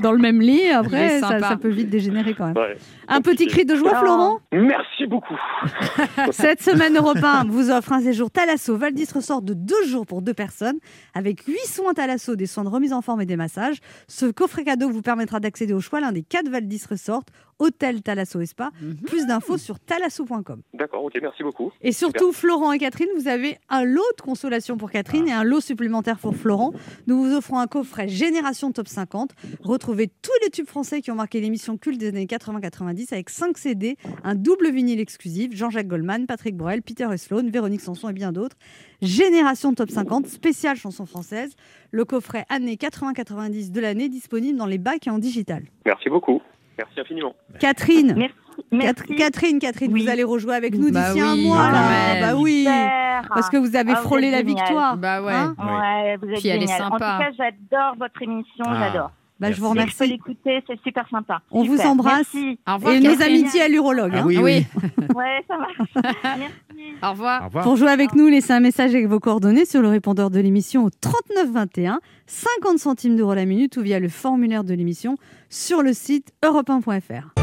[0.00, 1.48] Dans le même lit, Il est après, ça, sympa.
[1.48, 2.56] ça peut vite dégénérer quand même.
[2.56, 2.76] Ouais.
[3.08, 3.98] Un petit cri de joie, Oh.
[3.98, 5.36] Florent Merci beaucoup.
[6.30, 10.22] Cette semaine Europe 1 vous offre un séjour Thalasso Valdis ressort de deux jours pour
[10.22, 10.78] deux personnes
[11.14, 13.78] avec huit soins Thalasso, des soins de remise en forme et des massages.
[14.08, 17.22] Ce coffret cadeau vous permettra d'accéder au choix l'un des quatre Valdis Resort,
[17.60, 18.70] hôtel Thalasso et Spa.
[19.06, 20.62] Plus d'infos sur thalasso.com.
[20.74, 21.70] D'accord, ok, merci beaucoup.
[21.82, 25.44] Et surtout, Florent et Catherine, vous avez un lot de consolation pour Catherine et un
[25.44, 26.72] lot supplémentaire pour Florent.
[27.06, 29.30] Nous vous offrons un coffret Génération Top 50.
[29.60, 33.58] Retrouvez tous les tubes français qui ont marqué l'émission culte des années 80-90 avec 5
[33.58, 38.32] CD, un double vinyle exclusif, Jean-Jacques Goldman, Patrick Borel, Peter Sloan, Véronique Sanson et bien
[38.32, 38.56] d'autres.
[39.02, 41.54] Génération Top 50, spéciale chanson française.
[41.90, 45.64] Le coffret années 80-90 de l'année disponible dans les bacs et en digital.
[45.84, 46.40] Merci beaucoup.
[46.86, 47.34] Merci infiniment.
[47.58, 48.34] Catherine, Merci.
[48.34, 49.14] Cat- Merci.
[49.16, 50.02] Catherine, Catherine, Oui.
[50.04, 51.70] vous allez rejouer avec nous Bah d'ici un mois.
[51.70, 51.88] là.
[51.88, 52.20] même.
[52.22, 52.58] Bah oui.
[52.60, 53.28] Super.
[53.34, 54.56] Parce que vous avez Ah, frôlé la génial.
[54.56, 54.96] victoire.
[54.96, 55.32] Bah ouais.
[55.32, 56.82] Hein Ouais, vous êtes Puis elle est génial.
[56.84, 58.78] En tout cas, j'adore votre émission, Ah.
[58.92, 59.10] j'adore.
[59.40, 59.96] Bah, je vous Merci.
[59.96, 60.06] Je remercie.
[60.06, 61.40] l'écouter, c'est super sympa.
[61.50, 62.26] On vous embrasse.
[62.34, 62.58] Merci.
[62.68, 62.94] Au revoir.
[62.94, 64.12] Et nos amitiés à l'urologue.
[64.14, 64.26] Ah hein.
[64.26, 64.66] oui.
[65.14, 65.76] Ouais, ça marche.
[66.24, 66.54] Merci.
[67.02, 67.42] Au revoir.
[67.42, 67.64] Au revoir.
[67.64, 70.84] Pour jouer avec nous, laissez un message avec vos coordonnées sur le répondeur de l'émission
[70.84, 75.16] au 3921, 50 centimes d'euros la minute ou via le formulaire de l'émission
[75.48, 77.34] sur le site europe1.fr.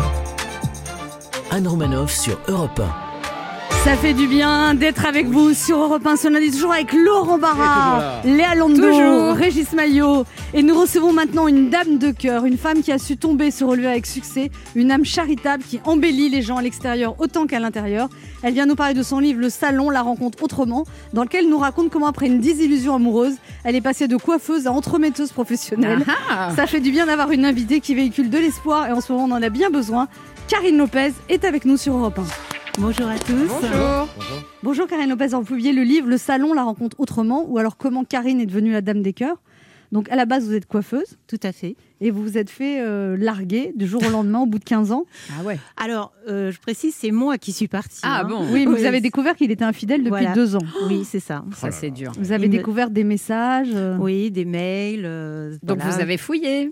[1.51, 2.81] Anne Romanoff sur Europe
[3.83, 7.37] Ça fait du bien d'être avec vous sur Europe 1 ce lundi, toujours avec Laurent
[7.37, 9.33] Barra, Léa Toujours.
[9.33, 10.25] Régis Maillot.
[10.53, 13.63] Et nous recevons maintenant une dame de cœur, une femme qui a su tomber se
[13.63, 18.09] relever avec succès, une âme charitable qui embellit les gens à l'extérieur autant qu'à l'intérieur.
[18.43, 21.49] Elle vient nous parler de son livre Le Salon, la rencontre autrement, dans lequel elle
[21.49, 26.05] nous raconte comment après une désillusion amoureuse, elle est passée de coiffeuse à entremetteuse professionnelle.
[26.29, 26.51] Ah.
[26.55, 29.25] Ça fait du bien d'avoir une invitée qui véhicule de l'espoir et en ce moment
[29.25, 30.07] on en a bien besoin.
[30.47, 32.56] Karine Lopez est avec nous sur Europe 1.
[32.77, 33.47] Bonjour à tous.
[33.61, 34.07] Bonjour.
[34.63, 37.77] Bonjour Karine Lopez, alors, vous publiez le livre Le Salon, la rencontre autrement, ou alors
[37.77, 39.37] comment Karine est devenue la dame des cœurs.
[39.93, 41.77] Donc à la base vous êtes coiffeuse Tout à fait.
[42.01, 44.91] et vous vous êtes fait euh, larguer du jour au lendemain au bout de 15
[44.91, 45.05] ans.
[45.39, 45.57] Ah ouais.
[45.77, 48.01] Alors, euh, je précise, c'est moi qui suis partie.
[48.03, 48.27] Ah hein.
[48.27, 48.45] bon.
[48.51, 50.33] Oui, vous avez découvert qu'il était infidèle depuis Voilà.
[50.33, 50.61] deux ans.
[50.89, 51.45] Oui, c'est ça.
[51.55, 52.11] Ça c'est dur.
[52.19, 53.69] Vous avez Il me- découvert des messages.
[53.73, 55.03] euh, Oui, des mails.
[55.05, 55.95] euh, Donc voilà.
[55.95, 56.69] vous avez fouillé.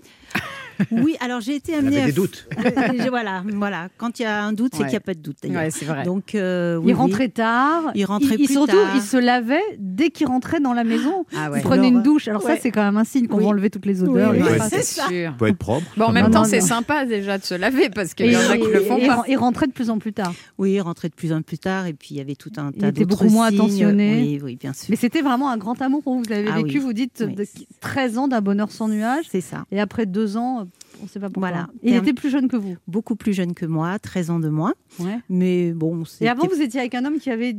[0.90, 2.06] Oui, alors j'ai été amenée avait à.
[2.06, 2.48] des doutes.
[3.10, 3.88] Voilà, voilà.
[3.96, 4.84] Quand il y a un doute, c'est Ouais.
[4.86, 5.36] qu'il n'y a pas de doute.
[5.48, 6.02] Ouais, c'est vrai.
[6.04, 7.84] Donc, euh, oui, il rentrait tard.
[7.94, 8.92] Il rentrait il, plus surtout, tard.
[8.94, 11.24] il se lavait dès qu'il rentrait dans la maison.
[11.36, 12.28] Ah Il prenait une douche.
[12.28, 13.44] Alors ça, c'est quand même un signe qu'on Oui.
[13.44, 14.32] va enlever toutes les odeurs.
[14.32, 15.34] Oui, c'est sûr.
[15.38, 15.86] Faut être propre.
[15.96, 18.40] Bon, en même Non, temps, c'est sympa déjà de se laver parce qu'il y en
[18.50, 19.24] a qui le font pas.
[19.26, 20.32] et rentrait de plus en plus tard.
[20.58, 21.86] Oui, il rentrait de plus en plus tard.
[21.86, 24.38] Et puis, il y avait tout un Il tas était d'autres beaucoup moins attentionné.
[24.42, 24.86] Oui, bien sûr.
[24.90, 26.22] Mais c'était vraiment un grand amour vous.
[26.28, 27.34] L'avez Ah vécu, vous dites, Oui.
[27.34, 27.46] de
[27.80, 29.24] 13 ans d'un bonheur sans nuage.
[29.30, 29.64] C'est ça.
[29.70, 30.65] Et après deux ans,
[31.02, 31.50] on sait pas pourquoi.
[31.50, 31.66] Voilà.
[31.82, 32.76] Il était plus jeune que vous.
[32.86, 34.74] Beaucoup plus jeune que moi, 13 ans de moins.
[34.98, 35.18] Ouais.
[35.28, 37.56] Mais bon, Et avant, vous étiez avec un homme qui avait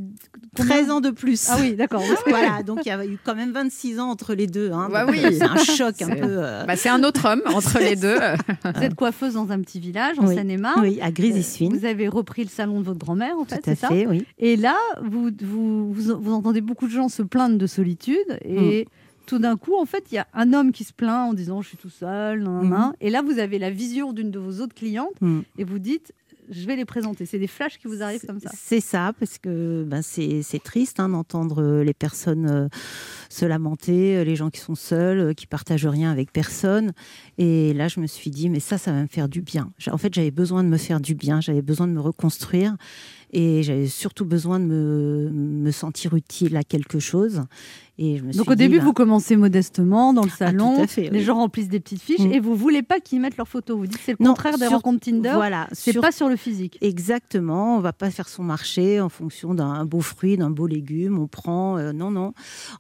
[0.56, 1.48] combien 13 ans de plus.
[1.50, 2.02] Ah oui, d'accord.
[2.28, 4.72] voilà, donc il y a eu quand même 26 ans entre les deux.
[4.72, 5.20] Hein, Bah oui.
[5.24, 6.18] euh, C'est un choc un peu.
[6.24, 8.18] euh, Bah, c'est un autre homme entre les deux.
[8.76, 10.36] Vous êtes coiffeuse dans un petit village en Oui.
[10.36, 10.82] Seine-et-Marne.
[10.82, 11.76] Oui, à Grésy-Suine.
[11.78, 14.08] Vous avez repris le salon de votre grand-mère, en fait, Tout à c'est ça fait,
[14.08, 14.26] oui.
[14.40, 18.86] Et là, vous, vous, vous, vous entendez beaucoup de gens se plaindre de solitude et
[18.86, 18.90] Mm.
[19.28, 21.62] Tout d'un coup, en fait, il y a un homme qui se plaint en disant
[21.62, 22.94] je suis tout seul, nan, nan, nan.
[23.00, 25.42] et là, vous avez la vision d'une de vos autres clientes Mm.
[25.60, 26.14] et vous dites
[26.50, 27.26] je vais les présenter.
[27.26, 28.50] C'est des flashs qui vous arrivent comme ça.
[28.54, 32.68] C'est ça, parce que ben, c'est triste hein, d'entendre euh, les personnes euh,
[33.30, 36.94] se lamenter, euh, les gens qui sont seuls, qui partagent rien avec personne.
[37.38, 39.72] Et là, je me suis dit, mais ça, ça va me faire du bien.
[39.92, 42.78] En fait, j'avais besoin de me faire du bien, j'avais besoin de me reconstruire.
[43.34, 47.42] Et j'avais surtout besoin de me, me sentir utile à quelque chose.
[48.00, 50.38] Et je me Donc suis au dit, début, ben, vous commencez modestement dans le Ah,
[50.38, 51.24] salon, tout à fait, les oui.
[51.26, 52.32] gens remplissent des petites fiches Mm.
[52.32, 53.76] et vous voulez pas qu'ils mettent leurs photos.
[53.78, 55.32] Vous dites c'est le Non, contraire des sur- rencontres Tinder.
[55.34, 56.78] Voilà, c'est sur- pas sur le physique.
[56.82, 61.18] Exactement, on va pas faire son marché en fonction d'un beau fruit, d'un beau légume.
[61.18, 62.34] On prend, euh, non, non.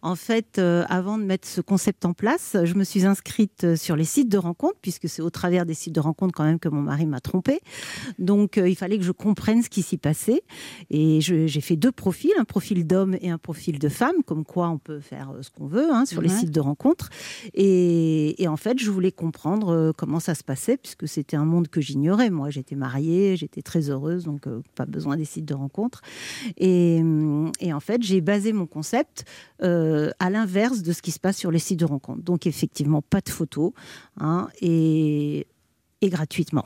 [0.03, 3.75] En fait, euh, avant de mettre ce concept en place, je me suis inscrite euh,
[3.75, 6.60] sur les sites de rencontres, puisque c'est au travers des sites de rencontres quand même
[6.60, 7.60] que mon mari m'a trompée.
[8.19, 10.41] Donc, euh, il fallait que je comprenne ce qui s'y passait.
[10.91, 14.69] Et j'ai fait deux profils, un profil d'homme et un profil de femme, comme quoi
[14.69, 17.10] on peut faire euh, ce qu'on veut hein, sur les sites de rencontres.
[17.54, 21.46] Et, et en fait, je voulais comprendre euh, comment ça se passait, puisque c'était un
[21.46, 22.30] monde que j'ignorais.
[22.30, 26.02] Moi, j'étais mariée, j'étais très heureuse, donc euh, pas besoin des sites de rencontres.
[26.58, 29.26] Et, hum, et en fait, j'ai basé mon concept
[29.63, 32.24] euh, à l'inverse de ce qui se passe sur les sites de rencontres.
[32.24, 33.72] Donc, effectivement, pas de photos
[34.20, 35.48] hein, et,
[36.02, 36.65] et gratuitement.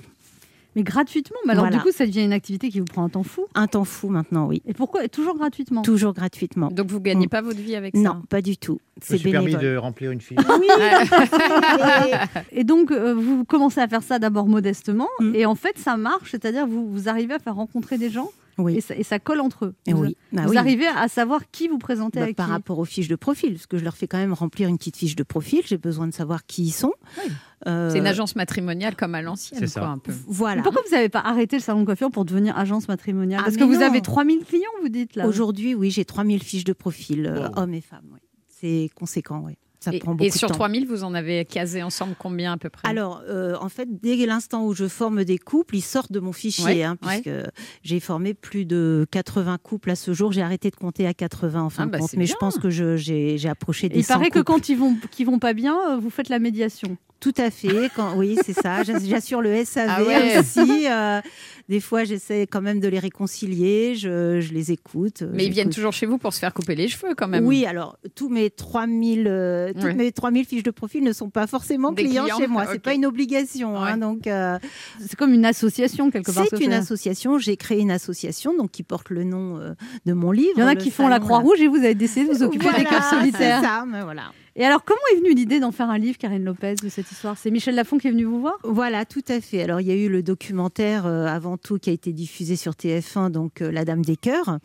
[0.75, 1.77] Mais gratuitement, mais alors Voilà.
[1.77, 3.45] du coup, ça devient une activité qui vous prend un temps fou.
[3.55, 4.61] Un temps fou maintenant, oui.
[4.65, 5.81] Et pourquoi Toujours gratuitement?
[5.81, 6.69] Toujours gratuitement.
[6.69, 7.29] Donc vous gagnez Mm.
[7.29, 8.01] pas votre vie avec ça?
[8.01, 8.79] Non, pas du tout.
[9.01, 9.71] C'est suis permis bénévole.
[9.73, 10.37] de remplir une fiche.
[10.59, 10.67] Oui,
[12.51, 15.35] Et donc, euh, vous commencez à faire ça d'abord modestement, Mm.
[15.35, 18.29] et en fait, ça marche, c'est-à-dire vous, vous arrivez à faire rencontrer des gens,
[18.61, 18.77] oui.
[18.77, 19.75] et, ça, et ça colle entre eux.
[19.85, 20.17] Et vous, oui.
[20.31, 20.57] Bah vous oui.
[20.57, 22.51] arrivez à savoir qui vous présentez Bah, avec par qui.
[22.53, 24.97] rapport aux fiches de profil, parce que je leur fais quand même remplir une petite
[24.97, 25.61] fiche de profil.
[25.65, 26.93] J'ai besoin de savoir qui ils sont.
[27.17, 27.31] Oui.
[27.67, 29.81] Euh, C'est une agence matrimoniale comme à l'ancienne, C'est ça.
[29.81, 30.11] quoi, un peu.
[30.27, 30.57] Voilà.
[30.57, 33.41] Mais Pourquoi vous n'avez pas arrêté le salon de coiffure pour devenir agence matrimoniale?
[33.41, 35.27] Ah, Parce que vous avez 3000 clients, vous dites là.
[35.27, 37.53] Aujourd'hui, oui, j'ai 3000 fiches de profil, euh, Wow.
[37.63, 38.05] hommes et femmes.
[38.13, 38.19] oui.
[38.47, 39.57] C'est conséquent, oui.
[39.83, 40.53] Ça Et, prend beaucoup et de sur temps.
[40.55, 42.87] 3000, vous en avez casé ensemble combien à peu près?
[42.87, 46.33] Alors, euh, en fait, dès l'instant où je forme des couples, ils sortent de mon
[46.33, 47.21] fichier, Ouais, hein, ouais.
[47.21, 47.35] puisque
[47.81, 50.31] j'ai formé plus de 80 couples à ce jour.
[50.33, 52.33] J'ai arrêté de compter à 80 en fin Ah, de bah, compte, mais bien.
[52.33, 55.25] je pense que je- j'ai approché des il 100 paraît que quand ils vont, qu'ils
[55.25, 56.95] vont pas bien, euh, vous faites la médiation.
[57.21, 57.89] Tout à fait.
[57.95, 58.83] Quand, oui, c'est ça.
[58.83, 60.39] J'ass- J'assure le SAV Ah ouais.
[60.39, 60.87] aussi.
[60.89, 61.21] euh,
[61.69, 63.93] des fois, j'essaie quand même de les réconcilier.
[63.95, 65.23] Je, je les écoute.
[65.31, 67.45] Mais ils viennent toujours chez vous pour se faire couper les cheveux quand même.
[67.45, 69.93] Oui, alors tous mes 3000 euh, toutes Ouais.
[69.93, 72.65] mes 3000 fiches de profil ne sont pas forcément Des clients, clients, chez moi.
[72.65, 72.81] C'est ok.
[72.81, 73.77] pas une obligation.
[73.77, 74.57] hein, donc euh,
[74.99, 76.45] C'est comme une association quelque part.
[76.49, 76.77] ce c'est une fait.
[76.77, 77.37] association.
[77.37, 79.73] J'ai créé une association donc qui porte le nom euh,
[80.07, 80.53] de mon livre.
[80.57, 82.65] Il y en a qui font la Croix-Rouge et vous avez décidé de vous occuper
[82.75, 83.59] des cœurs solitaires.
[83.61, 84.31] C'est ça, mais voilà.
[84.57, 87.37] Et alors, comment est venue l'idée d'en faire un livre, Karine Lopez, de cette histoire?
[87.37, 88.57] C'est Michel Lafon qui est venu vous voir?
[88.65, 89.61] Voilà, tout à fait.
[89.61, 92.73] Alors, il y a eu le documentaire euh, avant tout qui a été diffusé sur
[92.73, 94.59] TF1, donc euh, La Dame des Cœurs.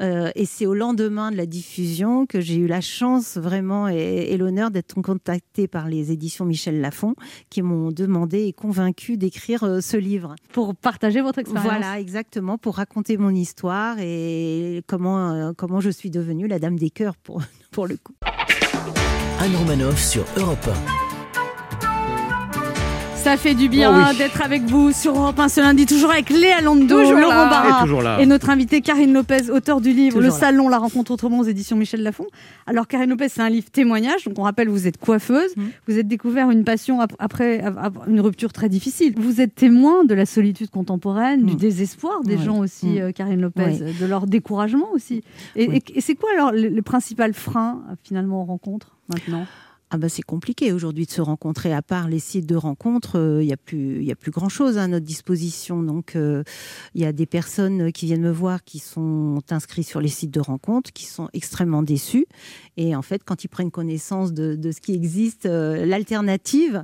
[0.00, 4.28] Euh, et c'est au lendemain de la diffusion que j'ai eu la chance vraiment et,
[4.30, 7.16] et l'honneur d'être contactée par les éditions Michel Lafon
[7.50, 10.36] qui m'ont demandé et convaincu d'écrire ce livre.
[10.52, 11.68] pour partager votre expérience.
[11.68, 16.90] Voilà, exactement, pour raconter mon histoire et comment, comment je suis devenue la Dame des
[16.90, 17.42] Cœurs pour,
[17.72, 18.14] pour le coup.
[19.40, 20.68] Anne Romanoff sur Europe
[23.16, 24.18] Ça fait du bien Oh oui.
[24.18, 27.48] d'être avec vous sur Europe 1 ce lundi, toujours avec Léa Lando, Toujours Laurent.
[27.48, 28.20] Barra Et toujours là.
[28.20, 30.30] et notre invitée Karine Lopez, auteur du livre Le là.
[30.32, 32.26] Salon, la rencontre autrement aux éditions Michel Lafon.
[32.66, 35.64] Alors Karine Lopez, c'est un livre témoignage, donc on rappelle, vous êtes coiffeuse, Mhm.
[35.88, 39.14] vous êtes découvert une passion ap- après ap- ap- une rupture très difficile.
[39.18, 41.58] Vous êtes témoin de la solitude contemporaine, du Mhm.
[41.58, 42.44] désespoir des Oui.
[42.44, 42.98] gens aussi, Mhm.
[42.98, 45.22] euh, Karine Lopez, de leur découragement aussi.
[45.56, 45.82] Et, Oui.
[45.88, 48.93] et- et c'est quoi alors le, le principal frein euh, finalement aux rencontres?
[49.94, 51.72] Ah bah c'est compliqué aujourd'hui de se rencontrer.
[51.72, 54.48] À part les sites de rencontres, euh, il n'y a plus, y a plus grand
[54.48, 55.84] chose à notre disposition.
[55.84, 56.42] Donc euh,
[56.94, 60.32] il y a des personnes qui viennent me voir qui sont inscrits sur les sites
[60.32, 62.26] de rencontres, qui sont extrêmement déçus.
[62.76, 66.82] Et en fait, quand ils prennent connaissance de, ce qui existe, euh, l'alternative,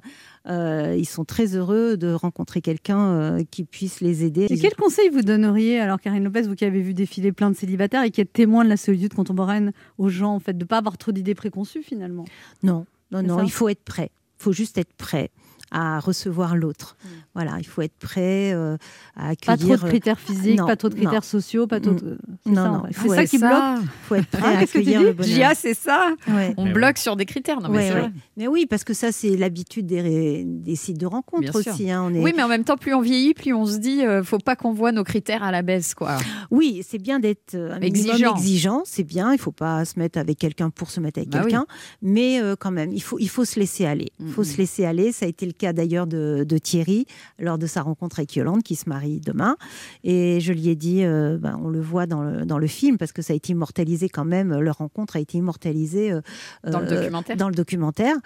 [0.49, 4.47] euh, ils sont très heureux de rencontrer quelqu'un euh, qui puisse les aider.
[4.49, 7.57] Et quel conseil vous donneriez, alors Karine Lopez, vous qui avez vu défiler plein de
[7.57, 10.69] célibataires et qui êtes témoin de la solitude contemporaine aux gens, en fait, de ne
[10.69, 12.25] pas avoir trop d'idées préconçues finalement?
[12.63, 14.11] Non, non, non, il faut être prêt.
[14.39, 15.31] Il faut juste être prêt
[15.71, 16.97] à recevoir l'autre.
[17.35, 18.77] Voilà, il faut être prêt euh,
[19.17, 19.77] à Pas accueillir.
[19.79, 21.03] trop de critères physiques, non, pas trop de non.
[21.03, 22.19] critères sociaux, pas trop de...
[22.47, 22.89] Non, ça, non, en fait.
[22.91, 23.49] il C'est faut ça être qui ça.
[23.49, 25.07] bloque Il faut être prêt Ah, à qu'est-ce que tu accueillir dis?
[25.07, 25.33] Le bonheur.
[25.37, 26.11] Gia, c'est ça?
[26.29, 26.55] Ouais.
[26.57, 27.61] On Mais bloque sur des critères.
[27.61, 28.11] Non, mais Ouais, vrai.
[28.37, 31.91] Mais oui, parce que ça, c'est l'habitude des, ré- des sites de rencontres aussi.
[31.91, 32.21] hein, on est...
[32.23, 34.57] Oui, mais en même temps, plus on vieillit, plus on se dit, euh, faut pas
[34.57, 36.17] qu'on voit nos critères à la baisse, quoi.
[36.51, 38.35] Oui, c'est bien d'être euh, Exigeant.
[38.35, 39.33] exigeant, c'est bien.
[39.33, 41.67] Il faut pas se mettre avec quelqu'un pour se mettre avec Bah quelqu'un,
[42.03, 44.09] mais euh, quand même, il faut, il faut se laisser aller.
[44.21, 44.47] Il faut Mhm.
[44.47, 45.13] se laisser aller.
[45.13, 47.07] Ça a été le cas d'ailleurs de, de Thierry
[47.39, 49.57] lors de sa rencontre avec Yolande, qui se marie demain.
[50.03, 52.97] Et je lui ai dit, euh, ben, on le voit dans le, dans le film,
[52.99, 54.59] parce que ça a été immortalisé quand même.
[54.59, 56.21] Leur rencontre a été immortalisée euh,
[56.65, 57.37] Dans le euh, documentaire.
[57.37, 58.17] Dans le documentaire.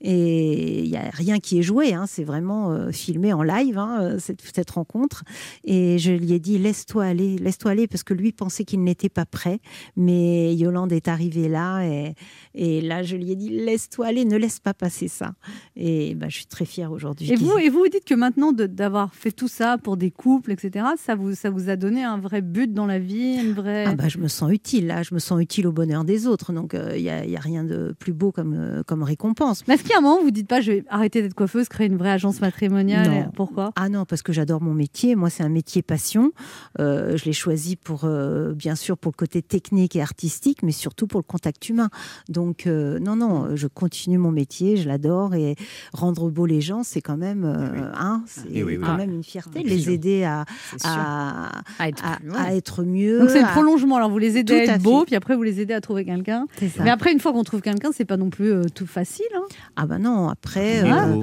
[0.00, 1.94] Et il y a rien qui est joué.
[1.94, 5.24] hein, c'est vraiment euh, filmé en live hein, cette, cette rencontre.
[5.64, 9.08] Et je lui ai dit laisse-toi aller, laisse-toi aller, parce que lui pensait qu'il n'était
[9.08, 9.60] pas prêt.
[9.96, 12.14] Mais Yolande est arrivée là, et,
[12.54, 15.34] et là je lui ai dit laisse-toi aller, ne laisse pas passer ça.
[15.76, 17.30] Et ben, je suis très fière aujourd'hui.
[17.30, 20.52] Et vous, et vous vous dites que maintenant d'avoir fait tout ça pour des couples,
[20.52, 23.84] etc., ça vous, ça vous a donné un vrai but dans la vie, une vraie...
[23.86, 26.52] Ah bah, je me sens utile, là, je me sens utile au bonheur des autres.
[26.52, 29.64] Donc il n'y a, y a rien de plus beau comme, euh, comme récompense.
[29.68, 31.68] Mais est-ce qu'il y a un moment vous dites pas, je vais arrêter d'être coiffeuse,
[31.68, 33.30] créer une vraie agence matrimoniale Non.
[33.34, 33.72] Pourquoi?
[33.76, 35.16] Ah non, parce que j'adore mon métier.
[35.16, 36.32] Moi, c'est un métier passion.
[36.78, 40.72] Euh, je l'ai choisi pour, euh, bien sûr, pour le côté technique et artistique, mais
[40.72, 41.90] surtout pour le contact humain.
[42.28, 45.34] Donc, euh, non, non, je continue mon métier, je l'adore.
[45.34, 45.56] Et
[45.92, 48.78] rendre beau les gens, c'est quand même, euh, hein, c'est oui, oui.
[48.80, 48.96] quand Ah.
[48.96, 49.92] même une fierté de les sûr.
[49.92, 50.44] aider à,
[50.84, 52.56] à, À être à- ouais.
[52.56, 53.18] être mieux.
[53.20, 53.96] Donc c'est le prolongement.
[53.96, 55.06] Alors vous les aidez Tout à à être beaux, fait.
[55.06, 56.46] puis après vous les aidez à trouver quelqu'un.
[56.82, 59.26] Mais après, une fois qu'on trouve quelqu'un, c'est pas non plus euh, tout facile.
[59.36, 59.42] hein.
[59.76, 60.82] Ah bah non, après.
[60.90, 61.22] Euh,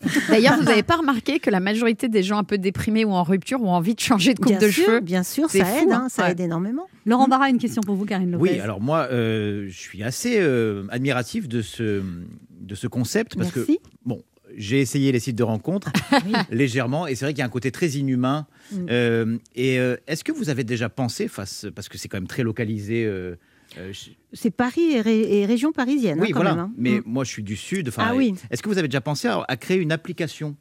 [0.28, 3.24] D'ailleurs, vous n'avez pas remarqué que la majorité des gens un peu déprimés ou en
[3.24, 5.82] rupture ont envie de changer de coupe bien de sûr, cheveux bien sûr, ça fou,
[5.82, 6.06] aide, hein.
[6.08, 6.30] ça Ouais.
[6.32, 6.86] aide énormément.
[7.04, 8.42] Laurent Barra, une question pour vous, Karine Lopez.
[8.52, 12.00] Oui, alors moi, euh, je suis assez euh, admiratif de ce,
[12.60, 13.80] de ce concept parce que, Merci.
[14.04, 14.20] bon,
[14.58, 15.90] j'ai essayé les sites de rencontres
[16.50, 18.46] légèrement et c'est vrai qu'il y a un côté très inhumain.
[18.72, 18.86] Mm.
[18.90, 22.26] Euh, et euh, est-ce que vous avez déjà pensé, face, parce que c'est quand même
[22.26, 23.36] très localisé, euh,
[24.32, 26.64] C'est Paris et, ré- et région parisienne, hein, oui, quand voilà, même.
[26.66, 26.72] hein.
[26.76, 27.02] mais Mm.
[27.06, 27.90] moi je suis du Sud.
[27.96, 28.34] Ah oui.
[28.50, 30.56] Est-ce que vous avez déjà pensé à, à créer une application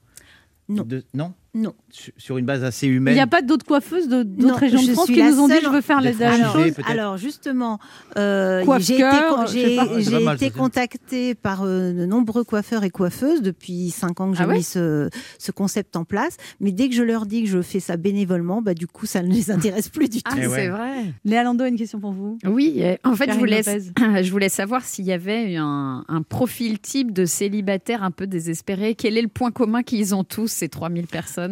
[0.69, 0.83] Non.
[0.83, 1.33] de- non?
[1.57, 1.73] Non.
[2.17, 5.07] Sur, une base assez Il humaine n'y a pas d'autres coiffeuses d'autres régions de France
[5.07, 6.73] qui nous ont dit je veux faire chose.
[6.73, 6.89] peut-être.
[6.89, 7.79] Alors justement,
[8.17, 9.07] euh, j'ai été,
[9.47, 14.43] j'ai j'ai contactée par euh, de nombreux coiffeurs et coiffeuses depuis cinq ans que j'ai
[14.43, 16.37] Ah ouais mis ce, ce concept en place.
[16.59, 19.23] Mais dès que je leur dis que je fais ça bénévolement, bah, du coup, ça
[19.23, 20.31] ne les intéresse plus du tout.
[20.31, 20.69] Ah, c'est ouais.
[20.69, 21.13] vrai.
[21.25, 22.37] Léa Lando a une question pour vous.
[22.45, 24.23] Oui, euh, en fait, je voulais, Lopez.
[24.23, 28.95] je voulais savoir s'il y avait un, un profil type de célibataire un peu désespéré.
[28.95, 31.46] Quel est le point commun qu'ils ont tous, ces 3000 personnes?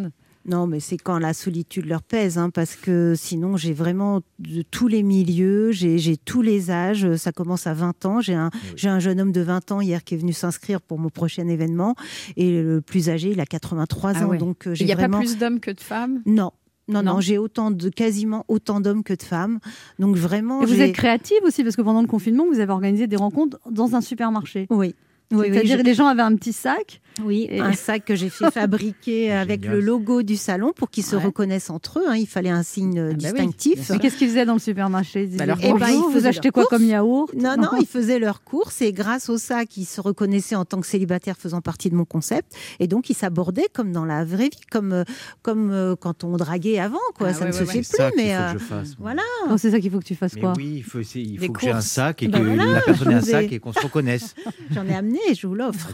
[0.47, 4.61] Non, mais c'est quand la solitude leur pèse, hein, parce que sinon, j'ai vraiment de
[4.61, 7.15] tous les milieux, j'ai tous les âges.
[7.15, 8.21] Ça commence à 20 ans.
[8.21, 10.99] J'ai un, j'ai un jeune homme de 20 ans hier qui est venu s'inscrire pour
[10.99, 11.95] mon prochain événement.
[12.37, 14.27] Et le plus âgé, il a 83 Ah ans.
[14.29, 14.37] ouais.
[14.37, 15.17] Donc, euh, j'ai Il n'y a vraiment...
[15.17, 16.21] pas plus d'hommes que de femmes?
[16.27, 16.51] Non.
[16.87, 17.19] Non, non, Non.
[17.21, 19.57] j'ai autant de, quasiment autant d'hommes que de femmes.
[19.97, 23.07] Donc vraiment, Et vous êtes créative aussi parce que pendant le confinement, vous avez organisé
[23.07, 24.67] des rencontres dans un supermarché.
[24.69, 24.93] Oui.
[25.31, 27.01] Oui, oui, C'est-à-dire je- les gens avaient un petit sac.
[27.23, 29.79] Oui, Et- un sac que j'ai fait fabriquer avec Génial.
[29.79, 31.23] le logo du salon pour qu'ils se Ouais.
[31.25, 32.05] reconnaissent entre eux.
[32.09, 32.15] hein.
[32.15, 33.89] Il fallait un signe euh, Ah bah oui, distinctif.
[33.89, 36.65] Mais qu'est-ce qu'ils faisaient dans le supermarché Ils disaient, alors, bonjour, ils vous achetez quoi
[36.65, 40.55] comme yaourt Non, non, ils faisaient leurs courses et grâce au sac, ils se reconnaissaient
[40.55, 42.53] en tant que célibataires faisant partie de mon concept.
[42.79, 45.03] Et donc, ils s'abordaient comme dans la vraie vie, comme, euh,
[45.41, 46.97] comme euh, quand on draguait avant.
[47.17, 47.27] Quoi.
[47.29, 47.71] Ah ça ouais, ne ouais, se ouais.
[47.73, 48.17] fait C'est ça plus.
[48.21, 48.95] qu'il Mais faut euh, que je fasse.
[48.99, 49.21] voilà.
[49.57, 51.61] C'est ça qu'il faut que tu fasses Mais quoi oui, il faut, il faut que
[51.61, 53.79] j'ai un sac et que Ben voilà, la personne ait un sac et qu'on se
[53.79, 54.35] reconnaisse.
[54.71, 55.89] J'en ai amené, je vous l'offre.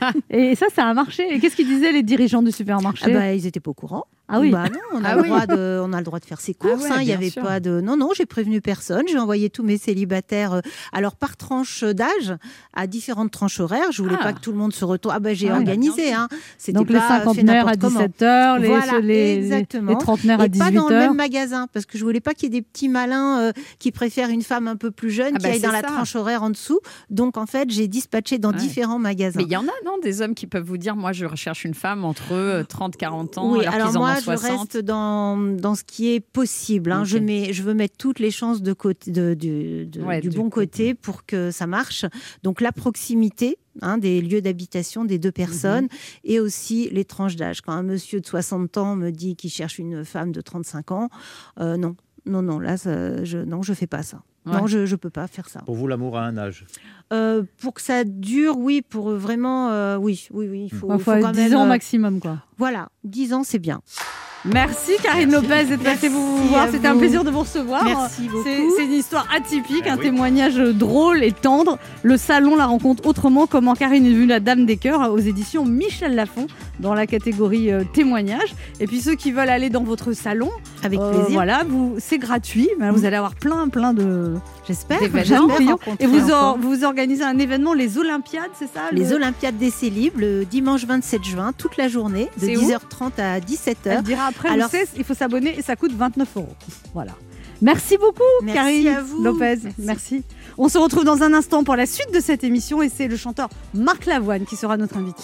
[0.00, 0.12] Ah.
[0.30, 1.34] Et ça, a marché.
[1.34, 3.06] Et qu'est-ce qu'ils disaient les dirigeants du supermarché?
[3.08, 4.06] Ah bah, ils étaient pas au courant.
[4.26, 4.50] Ah oui.
[4.50, 5.28] Bah non, on a, Ah le oui.
[5.28, 6.82] droit de, on a le droit de faire ses courses.
[6.82, 7.42] ouais, hein, Il y avait sûr.
[7.42, 7.80] pas de.
[7.82, 9.02] Non, non, j'ai prévenu personne.
[9.06, 10.54] J'ai envoyé tous mes célibataires.
[10.54, 10.60] euh,
[10.92, 12.34] Alors par tranche d'âge,
[12.72, 13.92] à différentes tranches horaires.
[13.92, 14.22] Je voulais Ah.
[14.24, 15.14] pas que tout le monde se retourne.
[15.14, 16.12] Ah bah j'ai Ah organisé.
[16.14, 16.28] Hein.
[16.56, 18.00] C'était Donc les pas fait cinquantenaires à n'importe comment.
[18.00, 19.90] 17h, les, Voilà, les, les- exactement.
[19.92, 20.98] les trentenaires à Et pas dans le 18h.
[20.98, 23.92] même magasin, parce que je voulais pas qu'il y ait des petits malins euh, qui
[23.92, 26.42] préfèrent une femme un peu plus jeune Ah qui bah, aille dans la tranche horaire
[26.42, 26.80] en dessous.
[27.10, 28.56] Donc en fait, j'ai dispatché dans Ouais.
[28.56, 29.38] différents magasins.
[29.40, 31.64] Mais il y en a, non, des hommes qui peuvent vous dire moi, je recherche
[31.66, 34.58] une femme entre euh, 30 40 ans, Oui, alors, alors qu'ils en moi, je 60.
[34.60, 36.92] reste dans, dans ce qui est possible.
[36.92, 37.04] hein.
[37.04, 40.28] Je, mets, je veux mettre toutes les chances de côté, de, du- de- Ouais, du
[40.28, 42.04] du bon côté pour que ça marche.
[42.42, 45.88] Donc la proximité hein, des lieux d'habitation des deux personnes
[46.24, 47.60] et aussi les tranches d'âge.
[47.60, 51.08] Quand un monsieur de 60 ans me dit qu'il cherche une femme de 35 ans,
[51.60, 51.96] euh, non.
[52.26, 54.22] Non, non, là, ça- je non, je fais pas ça.
[54.46, 55.60] Non, je ne peux pas faire ça.
[55.60, 56.66] Pour vous, l'amour a un âge.
[57.12, 60.98] Euh, pour que ça dure, oui, pour vraiment, euh, oui, oui, oui, il faut, Il
[60.98, 62.38] faut faut quand 10 même, ans euh, maximum, quoi.
[62.58, 63.80] Voilà, 10 ans, c'est bien.
[64.46, 66.68] Merci Karine Lopez d'être passée vous voir.
[66.70, 67.82] C'était un plaisir de vous recevoir.
[67.82, 68.44] Merci beaucoup.
[68.44, 70.02] C'est c'est une histoire atypique, Ah un oui.
[70.02, 71.78] témoignage drôle et tendre.
[72.02, 73.46] Le salon la rencontre autrement.
[73.46, 76.46] Comment Karine est devenue la dame des cœurs aux éditions Michel Lafon
[76.80, 78.54] dans la catégorie euh, témoignage.
[78.80, 80.50] Et puis ceux qui veulent aller dans votre salon,
[80.82, 81.32] Avec euh, plaisir.
[81.32, 82.68] voilà, vous c'est gratuit.
[82.78, 83.04] mais Vous Mm.
[83.06, 84.34] allez avoir plein plein de
[84.66, 85.02] J'espère.
[85.02, 86.58] Et vous, or- encore.
[86.58, 90.84] vous organisez un événement, les Olympiades, c'est ça Les le- Olympiades des Célibes le dimanche
[90.86, 93.74] 27 juin, toute la journée, de C'est où 10h30 à 17h.
[93.98, 96.48] Elle dira après, Alors- il faut s'abonner et ça coûte 29 euros.
[96.94, 97.12] Voilà.
[97.62, 99.22] Merci beaucoup, Merci Karine à vous.
[99.22, 99.56] Lopez.
[99.62, 99.72] Merci.
[99.78, 100.22] Merci.
[100.58, 103.16] On se retrouve dans un instant pour la suite de cette émission et c'est le
[103.16, 105.22] chanteur Marc Lavoine qui sera notre invité.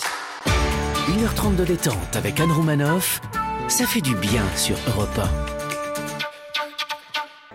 [1.21, 3.21] 1h30 de détente avec Anne Romanoff.
[3.69, 5.29] Ça fait du bien sur Europe 1.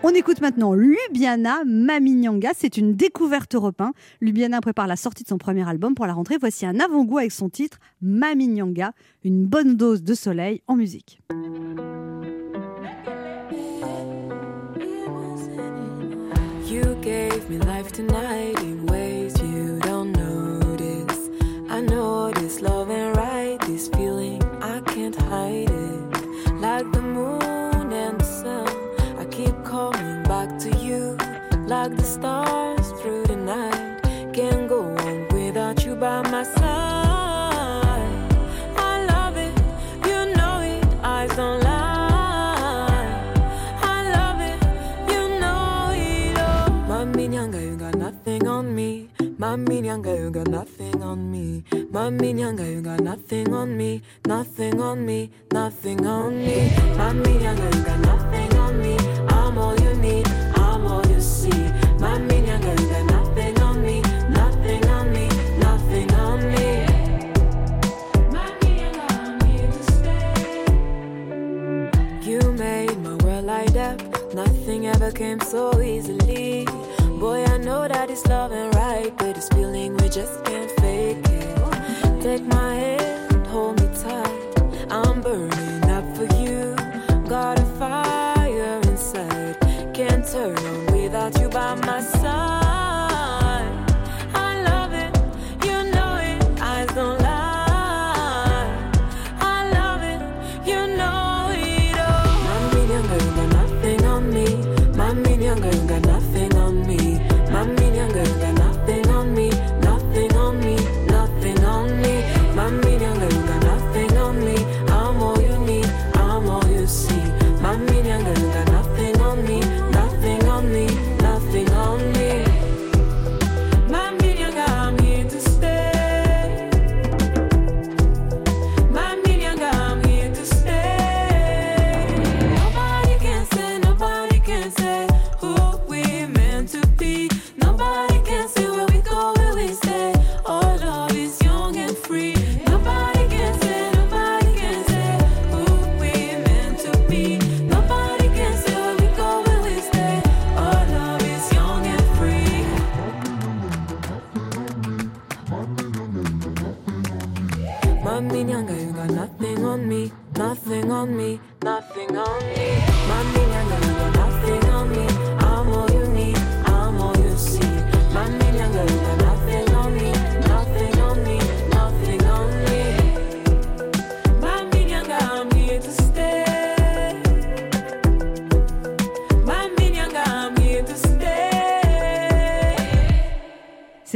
[0.04, 2.50] On écoute maintenant Lubiana Mami Nyanga.
[2.56, 3.92] C'est une découverte européen.
[4.20, 6.36] Lubiana prépare la sortie de son premier album pour la rentrée.
[6.38, 8.92] Voici un avant-goût avec son titre Mami Nyanga.
[9.24, 11.20] Une bonne dose de soleil en musique.
[16.70, 18.95] You gave me life tonight
[25.26, 26.02] hide it.
[26.66, 28.68] Like the moon and the sun,
[29.18, 31.16] I keep coming back to you.
[31.66, 38.12] Like the stars through the night, can't go on without you by my side.
[38.90, 39.54] I love it,
[40.08, 43.20] you know it, eyes don't lie.
[43.94, 44.58] I love it,
[45.12, 46.36] you know it.
[46.90, 49.08] Mami Nyanga, you got nothing on me.
[49.42, 50.75] Mami Nyanga, you got nothing
[51.56, 51.64] me.
[51.92, 54.00] Mami Nyanga, you got nothing on me.
[54.26, 56.70] Nothing on me, nothing on me.
[56.96, 58.96] Mami Nyanga, you got nothing on me.
[59.28, 61.50] I'm all you need, I'm all you see.
[62.02, 64.00] Mami Nyanga, you got nothing on me.
[64.30, 66.86] Nothing on me, nothing on me.
[68.34, 70.66] Mami Nyanga, I'm here to stay.
[72.30, 74.00] You made my world light up.
[74.34, 76.66] Nothing ever came so easily.
[77.18, 80.44] Boy, I know that it's love and right, but it's feeling we just
[82.42, 82.65] my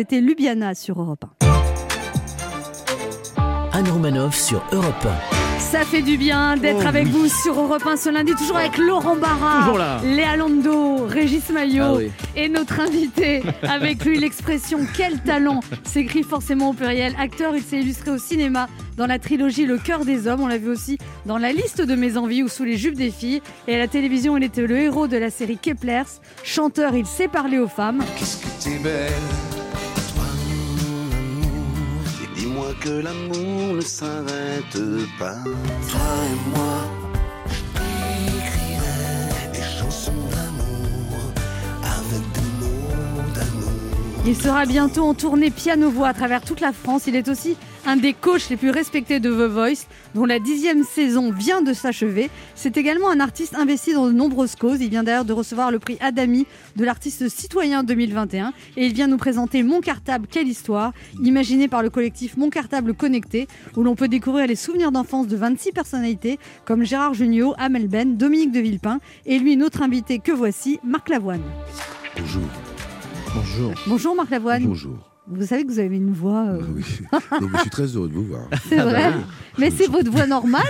[0.01, 1.47] C'était Lubiana sur Europe 1.
[3.75, 5.07] Anne Romanoff sur Europe
[5.59, 7.11] Ça fait du bien d'être Oh, avec oui.
[7.11, 10.01] vous sur Europe 1 ce lundi, toujours avec Laurent Barra.
[10.03, 12.11] Léa Lando, Régis Maillot Ah oui.
[12.35, 13.43] et notre invité.
[13.63, 17.15] Avec lui, l'expression quel talent s'écrit forcément au pluriel.
[17.21, 20.41] Acteur, il s'est illustré au cinéma dans la trilogie Le cœur des hommes.
[20.41, 23.11] On l'a vu aussi dans La liste de mes envies ou Sous les jupes des
[23.11, 23.43] filles.
[23.69, 26.05] Et à la télévision, il était le héros de la série Keplers.
[26.43, 28.03] Chanteur, il sait parler aux femmes.
[28.19, 29.13] Qu'est-ce que t'es belle,
[32.79, 34.79] que l'amour ne s'arrête
[35.19, 35.43] pas.
[35.91, 37.10] Toi et moi,
[44.27, 47.07] Il sera bientôt en tournée piano-voix à travers toute la France.
[47.07, 47.57] Il est aussi
[47.87, 51.73] un des coachs les plus respectés de The Voice, dont la dixième saison vient de
[51.73, 52.29] s'achever.
[52.55, 54.83] C'est également un artiste investi dans de nombreuses causes.
[54.83, 59.07] Il vient d'ailleurs de recevoir le prix Adami de l'artiste citoyen 2021 et il vient
[59.07, 63.95] nous présenter Mon Cartable, quelle histoire, imaginé par le collectif Mon Cartable Connecté, où l'on
[63.95, 68.61] peut découvrir les souvenirs d'enfance de 26 personnalités comme Gérard Jugnot, Amel Ben, Dominique de
[68.61, 71.43] Villepin et lui notre invité que voici, Marc Lavoine.
[72.19, 72.43] Bonjour.
[73.35, 73.73] Bonjour.
[73.87, 74.65] Bonjour Marc Lavoine.
[74.67, 74.99] Bonjour.
[75.29, 76.47] Vous savez que vous avez une voix.
[76.49, 76.83] euh, Oui.
[77.41, 78.49] Donc, je suis très heureux de vous voir.
[78.69, 79.13] C'est vrai
[79.59, 80.63] Mais c'est votre voix normale